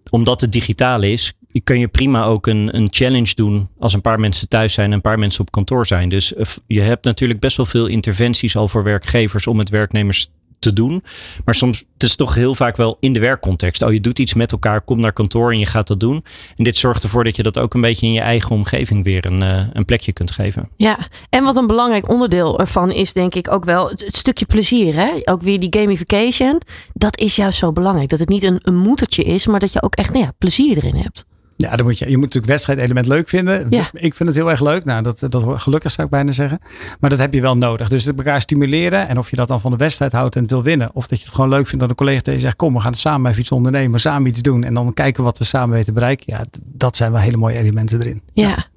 omdat 0.10 0.42
het 0.42 0.52
digitaal 0.52 1.02
is, 1.02 1.34
kun 1.62 1.80
je 1.80 1.88
prima 1.88 2.24
ook 2.24 2.48
een, 2.48 2.78
een 2.78 2.88
challenge 2.92 3.36
doen 3.36 3.70
als 3.80 3.94
een 3.94 4.02
paar 4.02 4.20
mensen 4.20 4.48
thuis 4.48 4.74
zijn 4.74 4.88
en 4.88 4.94
een 4.94 5.02
paar 5.02 5.20
mensen 5.20 5.42
op 5.42 5.52
kantoor 5.52 5.88
zijn. 5.88 6.10
Dus 6.10 6.34
eh, 6.34 6.46
je 6.68 6.82
hebt 6.82 7.06
natuurlijk 7.06 7.40
best 7.40 7.58
wel 7.58 7.66
veel 7.66 7.88
interventies 7.88 8.56
al 8.56 8.68
voor 8.68 8.84
werkgevers 8.84 9.48
om 9.48 9.60
het 9.60 9.70
werknemers 9.70 10.30
te 10.64 10.74
doen. 10.74 11.04
Maar 11.46 11.56
soms 11.56 11.84
het 11.94 12.04
is 12.04 12.16
toch 12.16 12.36
heel 12.36 12.56
vaak 12.56 12.78
wel 12.78 12.98
in 13.00 13.14
de 13.14 13.20
werkcontext. 13.20 13.82
Oh, 13.82 13.94
je 13.94 14.02
doet 14.02 14.20
iets 14.20 14.34
met 14.34 14.52
elkaar, 14.52 14.82
kom 14.82 15.00
naar 15.00 15.14
kantoor 15.14 15.52
en 15.52 15.60
je 15.60 15.66
gaat 15.66 15.88
dat 15.88 16.00
doen. 16.00 16.24
En 16.56 16.64
dit 16.64 16.78
zorgt 16.78 17.04
ervoor 17.04 17.24
dat 17.24 17.36
je 17.36 17.44
dat 17.44 17.60
ook 17.60 17.74
een 17.74 17.82
beetje 17.82 18.06
in 18.06 18.14
je 18.14 18.20
eigen 18.20 18.52
omgeving 18.52 19.04
weer 19.04 19.26
een, 19.26 19.42
uh, 19.42 19.66
een 19.74 19.86
plekje 19.86 20.14
kunt 20.14 20.32
geven. 20.32 20.70
Ja, 20.78 21.00
en 21.30 21.44
wat 21.44 21.56
een 21.56 21.68
belangrijk 21.68 22.10
onderdeel 22.10 22.60
ervan 22.60 22.92
is, 22.92 23.14
denk 23.14 23.36
ik 23.36 23.52
ook 23.52 23.66
wel 23.66 23.90
het, 23.90 24.16
stukje 24.16 24.46
plezier. 24.46 24.96
Hè? 24.96 25.10
Ook 25.24 25.42
weer 25.42 25.60
die 25.60 25.80
gamification. 25.80 26.62
Dat 26.94 27.20
is 27.20 27.36
juist 27.36 27.60
zo 27.60 27.72
belangrijk. 27.72 28.10
Dat 28.10 28.20
het 28.20 28.30
niet 28.30 28.44
een, 28.44 28.60
een 28.62 28.78
moedertje 28.78 29.24
is, 29.24 29.48
maar 29.48 29.60
dat 29.60 29.74
je 29.74 29.82
ook 29.82 29.96
echt 29.96 30.14
nou 30.14 30.26
ja, 30.26 30.32
plezier 30.38 30.78
erin 30.78 30.96
hebt. 30.96 31.26
Ja, 31.64 31.76
dan 31.76 31.86
moet 31.86 31.98
je, 31.98 32.06
je 32.06 32.12
moet 32.12 32.24
natuurlijk 32.24 32.52
wedstrijdelement 32.52 33.08
leuk 33.08 33.30
vinden. 33.30 33.68
Ja. 33.70 33.90
Ik 33.94 34.14
vind 34.14 34.30
het 34.30 34.38
heel 34.38 34.50
erg 34.50 34.62
leuk. 34.62 34.86
Nou, 34.86 35.04
dat, 35.04 35.26
dat 35.30 35.62
gelukkig 35.62 35.92
zou 35.92 36.08
ik 36.08 36.14
bijna 36.14 36.32
zeggen. 36.32 36.60
Maar 37.00 37.10
dat 37.10 37.20
heb 37.20 37.34
je 37.34 37.42
wel 37.42 37.58
nodig. 37.58 37.90
Dus 37.90 38.06
het 38.06 38.18
elkaar 38.18 38.42
stimuleren. 38.42 39.08
En 39.08 39.18
of 39.18 39.30
je 39.30 39.36
dat 39.36 39.48
dan 39.48 39.62
van 39.62 39.72
de 39.72 39.78
wedstrijd 39.78 40.12
houdt 40.12 40.36
en 40.36 40.42
het 40.42 40.52
wil 40.52 40.64
winnen. 40.64 40.90
Of 40.94 41.08
dat 41.08 41.20
je 41.20 41.26
het 41.26 41.34
gewoon 41.34 41.50
leuk 41.50 41.66
vindt 41.66 41.80
dat 41.80 41.90
een 41.90 41.96
collega 41.96 42.22
tegen 42.22 42.34
je 42.34 42.46
zegt. 42.46 42.56
Kom, 42.56 42.74
we 42.74 42.80
gaan 42.80 42.94
samen 42.94 43.30
even 43.30 43.42
iets 43.42 43.52
ondernemen. 43.52 44.00
Samen 44.00 44.28
iets 44.28 44.42
doen. 44.42 44.64
En 44.64 44.74
dan 44.74 44.94
kijken 44.94 45.24
wat 45.24 45.38
we 45.38 45.44
samen 45.44 45.76
weten 45.76 45.94
bereiken. 45.94 46.26
Ja, 46.28 46.46
dat 46.64 46.96
zijn 46.96 47.12
wel 47.12 47.22
hele 47.22 47.38
mooie 47.38 47.58
elementen 47.58 48.02
erin. 48.02 48.22
Ja, 48.34 48.48
ja. 48.48 48.72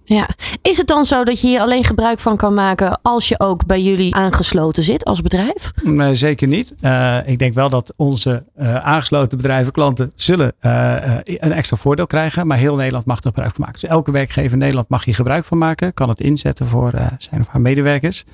Is 0.63 0.77
het 0.77 0.87
dan 0.87 1.05
zo 1.05 1.25
dat 1.25 1.41
je 1.41 1.47
hier 1.47 1.61
alleen 1.61 1.85
gebruik 1.85 2.19
van 2.19 2.37
kan 2.37 2.55
maken 2.55 2.99
als 3.03 3.29
je 3.29 3.41
ook 3.41 3.67
bij 3.67 3.81
jullie 3.81 4.15
aangesloten 4.15 4.83
zit 4.83 5.05
als 5.05 5.23
bedrijf? 5.23 5.73
Nee, 5.83 6.15
zeker 6.15 6.49
niet. 6.49 6.75
Uh, 6.81 7.29
ik 7.29 7.39
denk 7.39 7.55
wel 7.55 7.69
dat 7.69 7.95
onze 7.97 8.45
uh, 8.57 8.77
aangesloten 8.77 9.39
bedrijven, 9.39 9.73
klanten, 9.73 10.11
zullen 10.15 10.53
uh, 10.61 10.97
een 11.25 11.53
extra 11.53 11.77
voordeel 11.77 12.07
krijgen. 12.07 12.47
Maar 12.47 12.59
heel 12.59 12.77
Nederland 12.77 13.07
mag 13.07 13.17
er 13.17 13.23
gebruik 13.23 13.55
van 13.55 13.61
maken. 13.65 13.81
Dus 13.81 13.91
elke 13.91 14.11
werkgever 14.11 14.53
in 14.53 14.59
Nederland 14.59 14.89
mag 14.89 15.05
hier 15.05 15.15
gebruik 15.15 15.45
van 15.45 15.59
maken. 15.59 15.95
Kan 15.95 16.09
het 16.09 16.21
inzetten 16.21 16.67
voor 16.67 16.93
zijn 17.19 17.41
of 17.41 17.47
haar 17.47 17.61
medewerkers. 17.61 18.25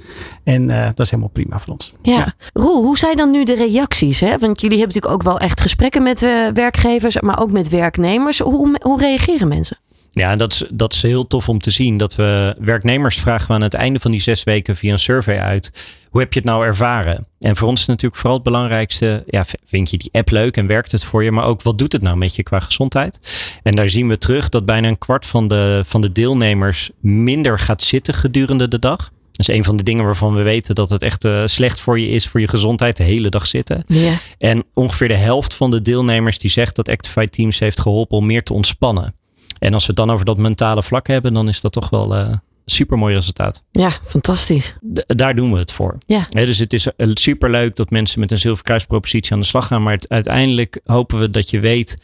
En 0.45 0.67
dat 0.67 1.01
is 1.01 1.11
helemaal 1.11 1.33
prima 1.33 1.59
voor 1.59 1.73
ons. 1.73 1.93
Ja. 2.03 2.17
ja. 2.17 2.35
Roel, 2.53 2.83
hoe 2.83 2.99
zijn 2.99 3.17
dan 3.17 3.31
nu 3.31 3.45
de 3.45 3.55
reacties? 3.55 4.21
Hè? 4.21 4.39
Want 4.39 4.61
jullie 4.61 4.79
hebben 4.79 4.95
natuurlijk 4.95 5.15
ook 5.15 5.23
wel 5.23 5.39
echt 5.39 5.61
gesprekken 5.61 6.03
met 6.03 6.21
werkgevers, 6.55 7.21
maar 7.21 7.41
ook 7.41 7.51
met 7.51 7.69
werknemers. 7.69 8.39
Hoe, 8.39 8.77
hoe 8.83 8.99
reageren 8.99 9.49
mensen? 9.49 9.79
Ja, 10.15 10.37
dat 10.37 10.53
is, 10.53 10.65
dat 10.71 10.93
is 10.93 11.03
heel 11.03 11.27
tof 11.27 11.49
om 11.49 11.59
te 11.59 11.71
zien. 11.71 11.97
Dat 11.97 12.15
we 12.15 12.57
werknemers 12.59 13.17
vragen 13.17 13.55
aan 13.55 13.63
het 13.63 13.75
einde 13.75 14.01
van 14.01 14.11
die 14.11 14.21
zes 14.21 14.45
weken 14.45 14.77
via 14.77 14.93
een 14.93 14.99
survey 14.99 15.39
uit. 15.39 15.71
Hoe 16.11 16.21
heb 16.21 16.33
je 16.33 16.39
het 16.39 16.49
nou 16.49 16.65
ervaren? 16.65 17.27
En 17.39 17.57
voor 17.57 17.69
ons 17.69 17.81
is 17.81 17.87
natuurlijk 17.87 18.21
vooral 18.21 18.35
het 18.35 18.45
belangrijkste. 18.45 19.25
Ja, 19.27 19.45
vind 19.65 19.91
je 19.91 19.97
die 19.97 20.13
app 20.13 20.31
leuk 20.31 20.57
en 20.57 20.67
werkt 20.67 20.93
het 20.93 21.05
voor 21.05 21.25
je? 21.25 21.31
Maar 21.31 21.45
ook 21.45 21.63
wat 21.63 21.79
doet 21.79 21.93
het 21.93 22.03
nou 22.03 22.17
met 22.17 22.37
je 22.37 22.43
qua 22.43 22.61
gezondheid? 22.61 23.21
En 23.63 23.75
daar 23.75 23.89
zien 23.89 24.09
we 24.09 24.19
terug 24.19 24.49
dat 24.49 24.65
bijna 24.65 24.89
een 24.89 24.99
kwart 24.99 25.27
van 25.27 25.49
de, 25.49 25.83
van 25.87 26.01
de 26.01 26.13
deelnemers 26.13 26.91
minder 27.01 27.59
gaat 27.59 27.83
zitten 27.83 28.15
gedurende 28.15 28.69
de 28.69 28.79
dag. 28.79 29.11
Dat 29.33 29.49
is 29.49 29.55
een 29.55 29.65
van 29.65 29.77
de 29.77 29.83
dingen 29.83 30.05
waarvan 30.05 30.35
we 30.35 30.43
weten 30.43 30.75
dat 30.75 30.91
het 30.91 31.03
echt 31.03 31.25
uh, 31.25 31.43
slecht 31.45 31.81
voor 31.81 32.01
je 32.01 32.09
is, 32.09 32.29
voor 32.29 32.41
je 32.41 32.49
gezondheid, 32.49 32.97
de 32.97 33.03
hele 33.03 33.29
dag 33.29 33.47
zitten. 33.47 33.85
Ja. 33.87 34.13
En 34.39 34.65
ongeveer 34.75 35.09
de 35.09 35.17
helft 35.17 35.55
van 35.55 35.71
de 35.71 35.83
deelnemers 35.83 36.39
die 36.39 36.51
zegt 36.51 36.77
dat 36.77 36.89
Actify 36.89 37.27
Teams 37.27 37.59
heeft 37.59 37.81
geholpen 37.81 38.17
om 38.17 38.27
meer 38.27 38.43
te 38.43 38.53
ontspannen. 38.53 39.15
En 39.63 39.75
als 39.75 39.83
we 39.83 39.89
het 39.89 39.97
dan 39.97 40.11
over 40.11 40.25
dat 40.25 40.39
mentale 40.39 40.83
vlak 40.83 41.07
hebben, 41.07 41.35
dan 41.35 41.49
is 41.49 41.61
dat 41.61 41.73
toch 41.73 41.91
wel 41.91 42.17
uh, 42.17 42.37
super 42.67 42.99
mooi 42.99 43.15
resultaat. 43.15 43.63
Ja, 43.71 43.91
fantastisch. 43.91 44.75
daar 45.07 45.35
doen 45.35 45.53
we 45.53 45.59
het 45.59 45.73
voor. 45.73 45.99
Ja. 46.07 46.25
dus 46.31 46.59
het 46.59 46.73
is 46.73 46.87
eh, 46.87 47.11
super 47.15 47.51
leuk 47.51 47.77
dat 47.77 47.91
mensen 47.91 48.21
met 48.21 48.31
een 48.31 48.39
zilverkruispropositie 48.39 49.33
aan 49.33 49.41
de 49.41 49.47
slag 49.47 49.67
gaan. 49.67 49.83
Maar 49.83 49.99
uiteindelijk 50.07 50.81
hopen 50.85 51.19
we 51.19 51.31
dat 51.31 51.51
je 51.51 51.61
weet 51.61 51.97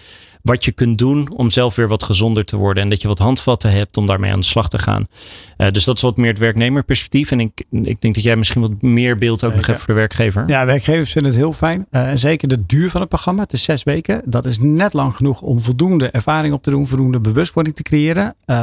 wat 0.42 0.64
je 0.64 0.72
kunt 0.72 0.98
doen 0.98 1.32
om 1.36 1.50
zelf 1.50 1.76
weer 1.76 1.88
wat 1.88 2.02
gezonder 2.02 2.44
te 2.44 2.56
worden. 2.56 2.82
En 2.82 2.88
dat 2.88 3.02
je 3.02 3.08
wat 3.08 3.18
handvatten 3.18 3.70
hebt 3.70 3.96
om 3.96 4.06
daarmee 4.06 4.32
aan 4.32 4.40
de 4.40 4.46
slag 4.46 4.68
te 4.68 4.78
gaan. 4.78 5.08
Uh, 5.58 5.68
dus 5.70 5.84
dat 5.84 5.96
is 5.96 6.02
wat 6.02 6.16
meer 6.16 6.30
het 6.30 6.38
werknemerperspectief. 6.38 7.30
En 7.30 7.40
ik, 7.40 7.64
ik 7.70 8.00
denk 8.00 8.14
dat 8.14 8.24
jij 8.24 8.36
misschien 8.36 8.60
wat 8.60 8.82
meer 8.82 9.16
beeld 9.16 9.44
ook 9.44 9.54
nog 9.54 9.66
hebt 9.66 9.78
voor 9.78 9.94
de 9.94 10.00
werkgever. 10.00 10.44
Ja, 10.46 10.66
werkgevers 10.66 11.12
vinden 11.12 11.30
het 11.30 11.40
heel 11.40 11.52
fijn. 11.52 11.86
Uh, 11.90 12.08
en 12.08 12.18
zeker 12.18 12.48
de 12.48 12.66
duur 12.66 12.90
van 12.90 13.00
het 13.00 13.08
programma. 13.08 13.42
Het 13.42 13.52
is 13.52 13.62
zes 13.62 13.82
weken. 13.82 14.22
Dat 14.24 14.46
is 14.46 14.58
net 14.58 14.92
lang 14.92 15.14
genoeg 15.14 15.40
om 15.42 15.60
voldoende 15.60 16.10
ervaring 16.10 16.52
op 16.52 16.62
te 16.62 16.70
doen. 16.70 16.86
Voldoende 16.86 17.20
bewustwording 17.20 17.76
te 17.76 17.82
creëren. 17.82 18.34
Uh, 18.46 18.56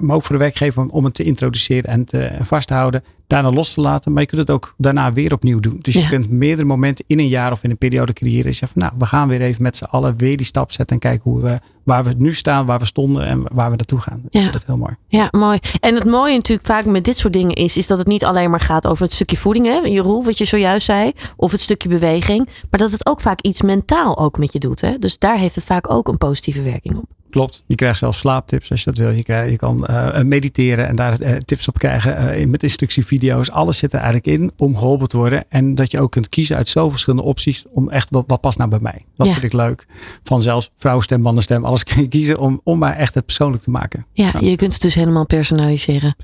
maar 0.00 0.16
ook 0.16 0.24
voor 0.24 0.36
de 0.36 0.42
werkgever 0.42 0.86
om 0.86 1.04
het 1.04 1.14
te 1.14 1.22
introduceren 1.22 1.90
en 1.90 2.04
te 2.04 2.36
vast 2.40 2.68
te 2.68 2.74
houden 2.74 3.02
daarna 3.26 3.50
los 3.50 3.74
te 3.74 3.80
laten. 3.80 4.12
Maar 4.12 4.22
je 4.22 4.28
kunt 4.28 4.40
het 4.40 4.50
ook 4.50 4.74
daarna 4.76 5.12
weer 5.12 5.32
opnieuw 5.32 5.60
doen. 5.60 5.78
Dus 5.82 5.94
je 5.94 6.06
kunt 6.06 6.30
meerdere 6.30 6.66
momenten 6.66 7.04
in 7.08 7.18
een 7.18 7.28
jaar 7.28 7.52
of 7.52 7.64
in 7.64 7.70
een 7.70 7.78
periode 7.78 8.12
creëren. 8.12 8.50
Je 8.50 8.52
zegt 8.52 8.72
van 8.72 8.82
nou, 8.82 8.94
we 8.98 9.06
gaan 9.06 9.28
weer 9.28 9.40
even 9.40 9.62
met 9.62 9.76
z'n 9.76 9.84
allen 9.84 10.16
weer 10.16 10.36
die 10.36 10.46
stap 10.46 10.72
zetten. 10.72 10.96
En 10.96 11.02
kijken 11.02 11.30
hoe 11.30 11.42
we, 11.42 11.58
waar 11.82 12.04
we 12.04 12.14
nu 12.18 12.34
staan, 12.34 12.66
waar 12.66 12.78
we 12.78 12.84
stonden 12.84 13.26
en 13.26 13.42
waar 13.52 13.70
we 13.70 13.76
naartoe 13.76 14.00
gaan. 14.00 14.22
Ja. 14.30 14.44
Dat 14.44 14.54
is 14.54 14.66
heel 14.66 14.76
mooi. 14.76 14.96
Ja, 15.08 15.28
mooi. 15.30 15.58
En 15.80 15.94
het 15.94 16.04
mooie 16.04 16.34
natuurlijk 16.34 16.66
vaak 16.66 16.84
met 16.84 17.04
dit 17.04 17.16
soort 17.16 17.32
dingen 17.32 17.54
is, 17.54 17.76
is 17.76 17.86
dat 17.86 17.98
het 17.98 18.06
niet 18.06 18.24
alleen 18.24 18.50
maar 18.50 18.60
gaat 18.60 18.86
over 18.86 19.04
het 19.04 19.12
stukje 19.12 19.36
voeding. 19.36 19.66
Hè? 19.66 19.78
Je 19.78 20.00
rol, 20.00 20.24
wat 20.24 20.38
je 20.38 20.44
zojuist 20.44 20.86
zei. 20.86 21.12
Of 21.36 21.50
het 21.50 21.60
stukje 21.60 21.88
beweging. 21.88 22.48
Maar 22.70 22.80
dat 22.80 22.90
het 22.90 23.06
ook 23.06 23.20
vaak 23.20 23.40
iets 23.40 23.62
mentaal 23.62 24.18
ook 24.18 24.38
met 24.38 24.52
je 24.52 24.58
doet. 24.58 24.80
Hè? 24.80 24.98
Dus 24.98 25.18
daar 25.18 25.38
heeft 25.38 25.54
het 25.54 25.64
vaak 25.64 25.90
ook 25.90 26.08
een 26.08 26.18
positieve 26.18 26.62
werking 26.62 26.96
op. 26.96 27.15
Klopt. 27.30 27.64
Je 27.66 27.74
krijgt 27.74 27.98
zelfs 27.98 28.18
slaaptips 28.18 28.70
als 28.70 28.82
je 28.82 28.90
dat 28.90 28.98
wil. 28.98 29.10
Je, 29.10 29.22
krijgt, 29.22 29.50
je 29.50 29.56
kan 29.56 29.86
uh, 29.90 30.22
mediteren 30.22 30.88
en 30.88 30.96
daar 30.96 31.20
uh, 31.20 31.36
tips 31.36 31.68
op 31.68 31.78
krijgen 31.78 32.40
uh, 32.40 32.46
met 32.46 32.62
instructievideo's. 32.62 33.50
Alles 33.50 33.78
zit 33.78 33.92
er 33.92 33.98
eigenlijk 33.98 34.26
in 34.40 34.52
om 34.56 34.76
geholpen 34.76 35.08
te 35.08 35.16
worden. 35.16 35.44
En 35.48 35.74
dat 35.74 35.90
je 35.90 36.00
ook 36.00 36.10
kunt 36.10 36.28
kiezen 36.28 36.56
uit 36.56 36.68
zoveel 36.68 36.90
verschillende 36.90 37.24
opties 37.24 37.64
om 37.72 37.90
echt 37.90 38.10
wat, 38.10 38.24
wat 38.26 38.40
past 38.40 38.58
nou 38.58 38.70
bij 38.70 38.78
mij. 38.80 39.04
Dat 39.16 39.26
ja. 39.26 39.32
vind 39.32 39.44
ik 39.44 39.52
leuk. 39.52 39.86
Van 40.22 40.42
zelfs 40.42 40.70
vrouwenstem, 40.76 41.20
mannenstem, 41.20 41.64
alles 41.64 41.84
kun 41.88 42.02
je 42.02 42.08
kiezen 42.08 42.38
om, 42.38 42.60
om 42.64 42.78
maar 42.78 42.96
echt 42.96 43.14
het 43.14 43.26
persoonlijk 43.26 43.62
te 43.62 43.70
maken. 43.70 44.06
Ja, 44.12 44.32
je 44.40 44.56
kunt 44.56 44.72
het 44.72 44.82
dus 44.82 44.94
helemaal 44.94 45.26
personaliseren. 45.26 46.16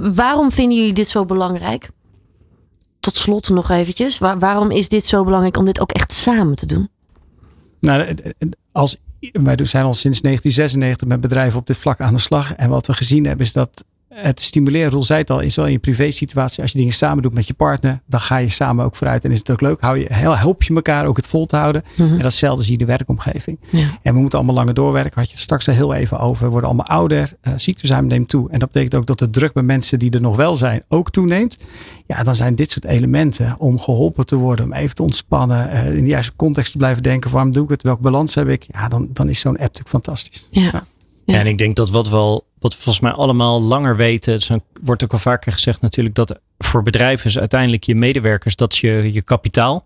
waarom 0.00 0.52
vinden 0.52 0.78
jullie 0.78 0.92
dit 0.92 1.08
zo 1.08 1.24
belangrijk? 1.24 1.90
Tot 3.00 3.16
slot 3.16 3.48
nog 3.48 3.70
eventjes. 3.70 4.18
Waar, 4.18 4.38
waarom 4.38 4.70
is 4.70 4.88
dit 4.88 5.06
zo 5.06 5.24
belangrijk 5.24 5.56
om 5.56 5.64
dit 5.64 5.80
ook 5.80 5.92
echt 5.92 6.12
samen 6.12 6.54
te 6.56 6.66
doen? 6.66 6.88
Nou, 7.80 8.14
als 8.72 8.96
wij 9.32 9.56
zijn 9.62 9.84
al 9.84 9.94
sinds 9.94 10.20
1996 10.20 11.08
met 11.08 11.20
bedrijven 11.20 11.58
op 11.58 11.66
dit 11.66 11.76
vlak 11.76 12.00
aan 12.00 12.14
de 12.14 12.20
slag. 12.20 12.54
En 12.54 12.70
wat 12.70 12.86
we 12.86 12.92
gezien 12.92 13.26
hebben 13.26 13.46
is 13.46 13.52
dat 13.52 13.84
het 14.14 14.40
stimuleren, 14.40 14.90
Roel 14.90 15.04
zei 15.04 15.20
het 15.20 15.30
al, 15.30 15.40
is 15.40 15.56
wel 15.56 15.66
in 15.66 15.72
je 15.72 15.78
privé 15.78 16.10
situatie. 16.10 16.62
Als 16.62 16.72
je 16.72 16.78
dingen 16.78 16.92
samen 16.92 17.22
doet 17.22 17.34
met 17.34 17.46
je 17.46 17.54
partner, 17.54 18.00
dan 18.06 18.20
ga 18.20 18.36
je 18.36 18.48
samen 18.48 18.84
ook 18.84 18.96
vooruit. 18.96 19.24
En 19.24 19.30
is 19.30 19.38
het 19.38 19.50
ook 19.50 19.60
leuk. 19.60 19.80
Hou 19.80 19.98
je, 19.98 20.06
help 20.12 20.62
je 20.62 20.74
elkaar 20.74 21.06
ook 21.06 21.16
het 21.16 21.26
vol 21.26 21.46
te 21.46 21.56
houden. 21.56 21.84
Mm 21.96 22.06
-hmm. 22.06 22.16
En 22.16 22.22
datzelfde 22.22 22.62
zie 22.62 22.72
je 22.72 22.78
de 22.78 22.84
werkomgeving. 22.84 23.58
Ja. 23.70 23.98
En 24.02 24.14
we 24.14 24.20
moeten 24.20 24.38
allemaal 24.38 24.56
langer 24.56 24.74
doorwerken. 24.74 25.12
Had 25.14 25.26
je 25.26 25.32
het 25.32 25.42
straks 25.42 25.68
al 25.68 25.74
heel 25.74 25.94
even 25.94 26.18
over. 26.18 26.44
We 26.44 26.50
worden 26.50 26.68
allemaal 26.68 26.86
ouder. 26.86 27.32
Uh, 27.42 27.54
ziekteverzuim 27.56 28.06
neemt 28.06 28.28
toe. 28.28 28.50
En 28.50 28.58
dat 28.58 28.70
betekent 28.70 28.94
ook 28.94 29.06
dat 29.06 29.18
de 29.18 29.30
druk 29.30 29.52
bij 29.52 29.62
mensen 29.62 29.98
die 29.98 30.10
er 30.10 30.20
nog 30.20 30.36
wel 30.36 30.54
zijn 30.54 30.82
ook 30.88 31.10
toeneemt. 31.10 31.58
Ja, 32.06 32.22
dan 32.22 32.34
zijn 32.34 32.54
dit 32.54 32.70
soort 32.70 32.84
elementen 32.84 33.56
om 33.58 33.78
geholpen 33.78 34.26
te 34.26 34.36
worden. 34.36 34.64
Om 34.64 34.72
even 34.72 34.94
te 34.94 35.02
ontspannen. 35.02 35.70
Uh, 35.72 35.96
in 35.96 36.02
de 36.02 36.10
juiste 36.10 36.32
context 36.36 36.72
te 36.72 36.78
blijven 36.78 37.02
denken. 37.02 37.30
Waarom 37.30 37.52
doe 37.52 37.64
ik 37.64 37.70
het? 37.70 37.82
Welke 37.82 38.02
balans 38.02 38.34
heb 38.34 38.48
ik? 38.48 38.66
Ja, 38.68 38.88
dan, 38.88 39.08
dan 39.12 39.28
is 39.28 39.40
zo'n 39.40 39.52
app 39.52 39.60
natuurlijk 39.60 39.88
fantastisch. 39.88 40.48
Ja. 40.50 40.62
ja. 40.62 40.84
Ja. 41.24 41.38
En 41.38 41.46
ik 41.46 41.58
denk 41.58 41.76
dat 41.76 41.90
wat, 41.90 42.08
wel, 42.08 42.46
wat 42.64 42.74
we 42.74 42.80
volgens 42.80 43.04
mij 43.04 43.12
allemaal 43.12 43.62
langer 43.62 43.96
weten, 43.96 44.32
dus 44.32 44.50
wordt 44.82 45.04
ook 45.04 45.12
al 45.12 45.18
vaker 45.18 45.52
gezegd 45.52 45.80
natuurlijk, 45.80 46.14
dat 46.14 46.40
voor 46.58 46.82
bedrijven 46.82 47.26
is 47.26 47.38
uiteindelijk 47.38 47.82
je 47.82 47.94
medewerkers, 47.94 48.56
dat 48.56 48.72
is 48.72 48.80
je, 48.80 49.12
je 49.12 49.22
kapitaal. 49.22 49.84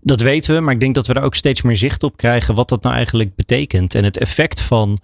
Dat 0.00 0.20
weten 0.20 0.54
we, 0.54 0.60
maar 0.60 0.74
ik 0.74 0.80
denk 0.80 0.94
dat 0.94 1.06
we 1.06 1.12
daar 1.12 1.22
ook 1.22 1.34
steeds 1.34 1.62
meer 1.62 1.76
zicht 1.76 2.02
op 2.02 2.16
krijgen 2.16 2.54
wat 2.54 2.68
dat 2.68 2.82
nou 2.82 2.94
eigenlijk 2.94 3.34
betekent. 3.34 3.94
En 3.94 4.04
het 4.04 4.18
effect 4.18 4.60
van 4.60 4.98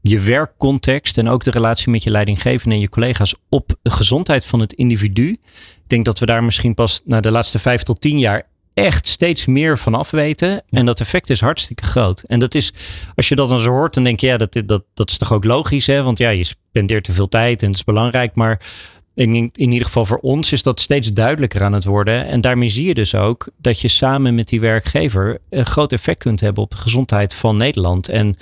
je 0.00 0.20
werkcontext 0.20 1.18
en 1.18 1.28
ook 1.28 1.44
de 1.44 1.50
relatie 1.50 1.90
met 1.90 2.02
je 2.02 2.10
leidinggevende 2.10 2.74
en 2.74 2.80
je 2.80 2.88
collega's 2.88 3.34
op 3.48 3.74
de 3.82 3.90
gezondheid 3.90 4.44
van 4.44 4.60
het 4.60 4.72
individu. 4.72 5.28
Ik 5.30 5.86
denk 5.86 6.04
dat 6.04 6.18
we 6.18 6.26
daar 6.26 6.44
misschien 6.44 6.74
pas 6.74 7.00
na 7.04 7.20
de 7.20 7.30
laatste 7.30 7.58
vijf 7.58 7.82
tot 7.82 8.00
tien 8.00 8.18
jaar 8.18 8.46
echt 8.84 9.06
steeds 9.06 9.46
meer 9.46 9.78
van 9.78 9.94
af 9.94 10.10
weten. 10.10 10.62
En 10.68 10.86
dat 10.86 11.00
effect 11.00 11.30
is 11.30 11.40
hartstikke 11.40 11.84
groot. 11.84 12.22
En 12.26 12.38
dat 12.38 12.54
is, 12.54 12.72
als 13.14 13.28
je 13.28 13.34
dat 13.34 13.48
dan 13.48 13.58
zo 13.58 13.70
hoort, 13.70 13.94
dan 13.94 14.04
denk 14.04 14.20
je, 14.20 14.26
ja, 14.26 14.36
dat, 14.36 14.62
dat, 14.66 14.82
dat 14.94 15.10
is 15.10 15.18
toch 15.18 15.32
ook 15.32 15.44
logisch, 15.44 15.86
hè? 15.86 16.02
Want 16.02 16.18
ja, 16.18 16.28
je 16.28 16.44
spendeert 16.44 17.04
te 17.04 17.12
veel 17.12 17.28
tijd 17.28 17.62
en 17.62 17.68
het 17.68 17.76
is 17.76 17.84
belangrijk. 17.84 18.34
Maar 18.34 18.60
in, 19.14 19.34
in 19.34 19.72
ieder 19.72 19.86
geval 19.86 20.06
voor 20.06 20.18
ons 20.18 20.52
is 20.52 20.62
dat 20.62 20.80
steeds 20.80 21.12
duidelijker 21.12 21.62
aan 21.62 21.72
het 21.72 21.84
worden. 21.84 22.26
En 22.26 22.40
daarmee 22.40 22.68
zie 22.68 22.86
je 22.86 22.94
dus 22.94 23.14
ook 23.14 23.48
dat 23.56 23.80
je 23.80 23.88
samen 23.88 24.34
met 24.34 24.48
die 24.48 24.60
werkgever 24.60 25.38
een 25.50 25.66
groot 25.66 25.92
effect 25.92 26.18
kunt 26.18 26.40
hebben 26.40 26.62
op 26.62 26.70
de 26.70 26.76
gezondheid 26.76 27.34
van 27.34 27.56
Nederland. 27.56 28.08
En 28.08 28.36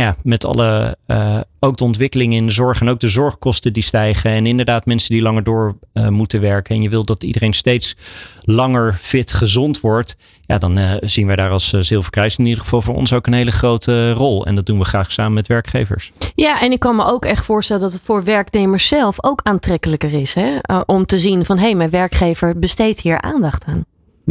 ja, 0.00 0.16
met 0.22 0.44
alle, 0.44 0.96
uh, 1.06 1.40
ook 1.60 1.76
de 1.76 1.84
ontwikkeling 1.84 2.32
in 2.32 2.46
de 2.46 2.52
zorg 2.52 2.80
en 2.80 2.88
ook 2.88 3.00
de 3.00 3.08
zorgkosten 3.08 3.72
die 3.72 3.82
stijgen. 3.82 4.30
En 4.30 4.46
inderdaad 4.46 4.86
mensen 4.86 5.12
die 5.12 5.22
langer 5.22 5.42
door 5.42 5.76
uh, 5.94 6.08
moeten 6.08 6.40
werken. 6.40 6.74
En 6.74 6.82
je 6.82 6.88
wilt 6.88 7.06
dat 7.06 7.22
iedereen 7.22 7.52
steeds 7.52 7.96
langer 8.40 8.92
fit, 8.92 9.32
gezond 9.32 9.80
wordt. 9.80 10.16
Ja, 10.46 10.58
dan 10.58 10.78
uh, 10.78 10.92
zien 11.00 11.26
wij 11.26 11.36
daar 11.36 11.50
als 11.50 11.68
Zilverkruis 11.68 12.36
in 12.36 12.46
ieder 12.46 12.62
geval 12.62 12.82
voor 12.82 12.94
ons 12.94 13.12
ook 13.12 13.26
een 13.26 13.32
hele 13.32 13.50
grote 13.50 14.12
rol. 14.12 14.46
En 14.46 14.54
dat 14.54 14.66
doen 14.66 14.78
we 14.78 14.84
graag 14.84 15.12
samen 15.12 15.32
met 15.32 15.46
werkgevers. 15.46 16.12
Ja, 16.34 16.60
en 16.60 16.72
ik 16.72 16.78
kan 16.78 16.96
me 16.96 17.04
ook 17.04 17.24
echt 17.24 17.44
voorstellen 17.44 17.82
dat 17.82 17.92
het 17.92 18.02
voor 18.02 18.24
werknemers 18.24 18.86
zelf 18.86 19.24
ook 19.24 19.40
aantrekkelijker 19.42 20.12
is. 20.12 20.34
Hè? 20.34 20.56
om 20.86 21.06
te 21.06 21.18
zien 21.18 21.44
van, 21.44 21.56
hé, 21.56 21.64
hey, 21.64 21.74
mijn 21.74 21.90
werkgever 21.90 22.58
besteedt 22.58 23.00
hier 23.00 23.20
aandacht 23.20 23.64
aan. 23.64 23.84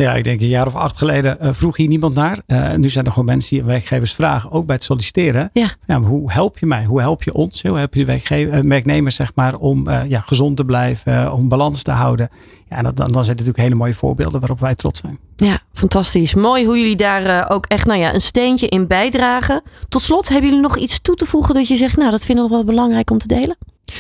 Ja, 0.04 0.14
ik 0.14 0.24
denk 0.24 0.42
een 0.42 0.48
jaar 0.48 0.68
of 0.68 0.76
acht 0.76 0.98
geleden 0.98 1.38
uh, 1.42 1.50
vroeg 1.52 1.78
hier 1.78 1.88
niemand 1.88 2.14
naar. 2.14 2.40
Uh, 2.48 2.74
nu 2.74 2.90
zijn 2.90 3.06
er 3.06 3.12
gewoon 3.12 3.26
mensen 3.26 3.56
die 3.56 3.66
werkgevers 3.66 4.14
vragen, 4.14 4.52
ook 4.52 4.66
bij 4.66 4.76
het 4.76 4.84
solliciteren. 4.84 5.50
Ja. 5.54 5.72
ja 5.88 6.00
hoe 6.00 6.32
help 6.32 6.60
je 6.60 6.66
mij? 6.66 6.86
Hoe 6.86 7.02
help 7.02 7.24
je 7.24 7.34
ons? 7.34 7.62
Hoe 7.62 7.78
help 7.78 7.94
je 7.94 8.06
de 8.06 8.62
werknemers 8.68 9.16
zeg 9.16 9.32
maar, 9.36 9.56
om 9.56 9.88
uh, 9.88 10.10
ja, 10.10 10.20
gezond 10.20 10.58
te 10.58 10.66
blijven, 10.66 11.34
om 11.34 11.48
balans 11.48 11.82
te 11.82 11.92
houden? 11.92 12.30
Ja, 12.70 12.78
en 12.78 12.84
dan, 12.84 12.94
dan 12.94 13.08
zijn 13.08 13.18
het 13.18 13.28
natuurlijk 13.28 13.58
hele 13.58 13.76
mooie 13.76 13.94
voorbeelden 13.94 14.40
waarop 14.40 14.60
wij 14.60 14.76
trots 14.76 15.00
zijn. 15.00 15.20
Ja, 15.36 15.60
fantastisch. 15.74 16.34
Mooi 16.34 16.66
hoe 16.66 16.78
jullie 16.78 16.96
daar 16.96 17.50
ook 17.50 17.66
echt 17.66 17.86
nou 17.86 18.00
ja, 18.00 18.14
een 18.14 18.22
steentje 18.22 18.68
in 18.68 18.88
bijdragen. 18.88 19.62
Tot 19.90 20.02
slot, 20.02 20.30
hebben 20.30 20.46
jullie 20.46 20.64
nog 20.64 20.78
iets 20.78 21.02
toe 21.02 21.16
te 21.16 21.26
voegen 21.26 21.54
dat 21.54 21.68
je 21.68 21.76
zegt, 21.76 21.98
nou 21.98 22.12
dat 22.12 22.26
vinden 22.26 22.44
we 22.44 22.50
nog 22.50 22.60
wel 22.60 22.76
belangrijk 22.76 23.10
om 23.12 23.18
te 23.18 23.28
delen? 23.28 23.58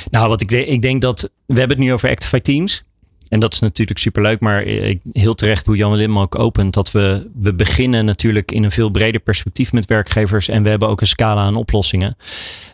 Nou, 0.09 0.29
wat 0.29 0.41
ik, 0.41 0.51
ik 0.51 0.81
denk 0.81 1.01
dat 1.01 1.21
we 1.45 1.59
hebben 1.59 1.77
het 1.77 1.85
nu 1.85 1.93
over 1.93 2.09
Actify 2.09 2.39
Teams. 2.39 2.83
En 3.29 3.39
dat 3.39 3.53
is 3.53 3.59
natuurlijk 3.59 3.99
superleuk, 3.99 4.39
maar 4.39 4.63
heel 5.11 5.33
terecht 5.33 5.65
hoe 5.65 5.75
Jan 5.75 5.95
Lim 5.95 6.19
ook 6.19 6.39
opent. 6.39 6.73
Dat 6.73 6.91
we, 6.91 7.29
we 7.35 7.53
beginnen 7.53 8.05
natuurlijk 8.05 8.51
in 8.51 8.63
een 8.63 8.71
veel 8.71 8.89
breder 8.89 9.21
perspectief 9.21 9.71
met 9.71 9.85
werkgevers. 9.85 10.47
En 10.47 10.63
we 10.63 10.69
hebben 10.69 10.87
ook 10.89 11.01
een 11.01 11.07
scala 11.07 11.41
aan 11.41 11.55
oplossingen. 11.55 12.17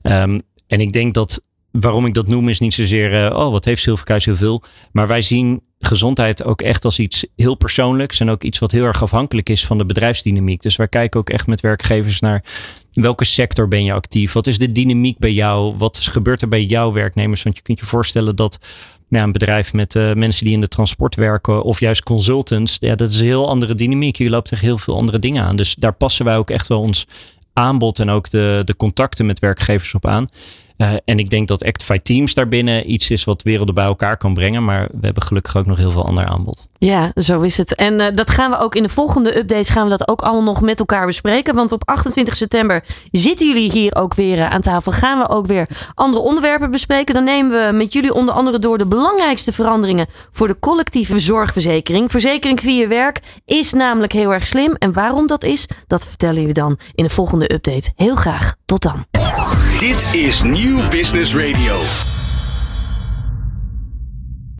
Um, 0.02 0.42
en 0.68 0.80
ik 0.80 0.94
denk 0.94 1.14
dat 1.14 1.42
waarom 1.72 2.06
ik 2.06 2.14
dat 2.14 2.28
noem 2.28 2.50
is 2.50 2.60
niet 2.60 2.74
zozeer, 2.74 3.26
uh, 3.26 3.40
oh 3.40 3.52
wat 3.52 3.66
heeft 3.66 3.82
Zilverkruis 3.82 4.26
heel 4.26 4.36
veel. 4.36 4.64
Maar 4.92 5.08
wij 5.08 5.22
zien 5.22 5.62
gezondheid 5.80 6.44
ook 6.44 6.62
echt 6.62 6.86
als 6.86 7.00
iets 7.00 7.26
heel 7.36 7.56
persoonlijks. 7.56 8.20
En 8.20 8.30
ook 8.30 8.44
iets 8.44 8.60
wat 8.60 8.72
heel 8.72 8.86
erg 8.86 9.04
afhankelijk 9.04 9.50
is 9.50 9.66
van 9.66 9.78
de 9.78 9.86
bedrijfsdynamiek. 9.86 10.62
Dus 10.62 10.76
wij 10.76 10.88
kijken 10.88 11.20
ook 11.20 11.30
echt 11.30 11.48
met 11.48 11.62
werkgevers 11.62 12.20
naar 12.20 12.44
welke 12.94 13.26
sector 13.26 13.68
ben 13.68 13.84
je 13.84 13.94
actief? 13.94 14.34
Wat 14.34 14.48
is 14.48 14.58
de 14.58 14.72
dynamiek 14.72 15.18
bij 15.18 15.32
jou? 15.32 15.76
Wat 15.78 15.98
gebeurt 15.98 16.42
er 16.42 16.48
bij 16.48 16.64
jouw 16.64 16.92
werknemers? 16.92 17.44
Want 17.44 17.56
je 17.56 17.62
kunt 17.62 17.80
je 17.80 17.86
voorstellen 17.86 18.36
dat 18.36 18.60
ja, 19.14 19.24
een 19.24 19.32
bedrijf 19.32 19.74
met 19.74 19.96
uh, 19.96 20.14
mensen 20.14 20.46
die 20.46 20.54
in 20.54 20.62
de 20.62 20.68
transport 20.68 21.16
werken 21.16 21.64
of 21.64 21.80
juist 21.80 22.04
consultants, 22.04 22.78
ja, 22.80 22.96
dat 22.96 23.12
is 23.12 23.20
een 23.20 23.26
heel 23.26 23.50
andere 23.50 23.76
dynamiek. 23.76 24.18
Je 24.18 24.30
loopt 24.30 24.48
tegen 24.48 24.66
heel 24.66 24.78
veel 24.78 24.98
andere 24.98 25.20
dingen 25.20 25.44
aan. 25.44 25.56
Dus 25.56 25.76
daar 25.76 25.94
passen 25.94 26.26
wij 26.26 26.38
ook 26.38 26.50
echt 26.50 26.68
wel 26.68 26.80
ons 26.80 27.08
aanbod 27.54 28.00
en 28.00 28.10
ook 28.10 28.30
de, 28.30 28.62
de 28.66 28.76
contacten 28.76 29.26
met 29.26 29.40
werkgevers 29.40 29.94
op 29.94 30.08
aan. 30.08 30.30
Uh, 30.78 30.94
en 31.06 31.20
ik 31.20 31.30
denk 31.30 31.48
dat 31.48 31.66
Actify 31.66 31.98
Teams 31.98 32.34
daarbinnen 32.34 32.92
iets 32.92 33.10
is 33.10 33.24
wat 33.24 33.44
werelden 33.44 33.76
bij 33.76 33.86
elkaar 33.86 34.18
kan 34.18 34.34
brengen. 34.34 34.64
Maar 34.64 34.88
we 34.92 35.06
hebben 35.06 35.24
gelukkig 35.24 35.58
ook 35.58 35.66
nog 35.66 35.78
heel 35.78 35.92
veel 35.92 36.06
ander 36.06 36.26
aanbod. 36.26 36.68
Ja, 36.78 37.12
zo 37.16 37.42
is 37.42 37.58
het. 37.58 37.76
En 37.76 38.00
uh, 38.00 38.08
dat 38.16 38.30
gaan 38.30 38.52
we 38.52 38.58
ook 38.58 38.76
in 38.76 38.84
de 38.84 38.90
volgende 38.90 39.38
updates 39.38 39.70
gaan 39.70 39.84
we 39.84 39.98
dat 39.98 40.08
ook 40.08 40.22
allemaal 40.22 40.44
nog 40.44 40.62
met 40.62 40.80
elkaar 40.80 41.06
bespreken. 41.06 41.56
Want 41.56 41.72
op 41.72 41.90
28 41.90 42.36
september 42.36 42.84
zitten 43.12 43.48
jullie 43.48 43.72
hier 43.72 43.96
ook 43.96 44.14
weer 44.14 44.38
uh, 44.38 44.50
aan 44.50 44.62
tafel. 44.62 44.92
Gaan 44.92 45.20
we 45.20 45.30
ook 45.30 45.46
weer 45.46 45.68
andere 45.94 46.24
onderwerpen 46.24 46.72
bespreken. 46.72 47.14
Dan 47.14 47.24
nemen 47.24 47.66
we 47.66 47.78
met 47.78 47.94
jullie 47.94 48.14
onder 48.14 48.34
andere 48.34 48.60
door 48.60 48.78
de 48.78 48.88
belangrijkste 48.88 49.54
veranderingen 49.54 50.08
voor 50.32 50.48
de 50.48 50.60
collectieve 50.60 51.20
zorgverzekering. 51.20 52.12
Verzekering 52.12 52.60
via 52.60 52.88
werk 52.88 53.20
is 53.46 53.74
namelijk 53.74 54.12
heel 54.12 54.34
erg 54.34 54.48
slim. 54.48 54.76
En 54.76 54.94
waarom 54.94 55.28
dat 55.28 55.44
is, 55.44 55.68
dat 55.88 56.06
vertellen 56.06 56.46
we 56.46 56.54
dan 56.54 56.80
in 56.96 57.04
de 57.04 57.10
volgende 57.10 57.54
update. 57.54 57.92
Heel 57.96 58.16
graag. 58.16 58.56
Tot 58.66 58.82
dan. 58.82 59.06
Dit 59.84 60.16
is 60.16 60.42
Nieuw 60.42 60.88
Business 60.90 61.36
Radio. 61.36 62.13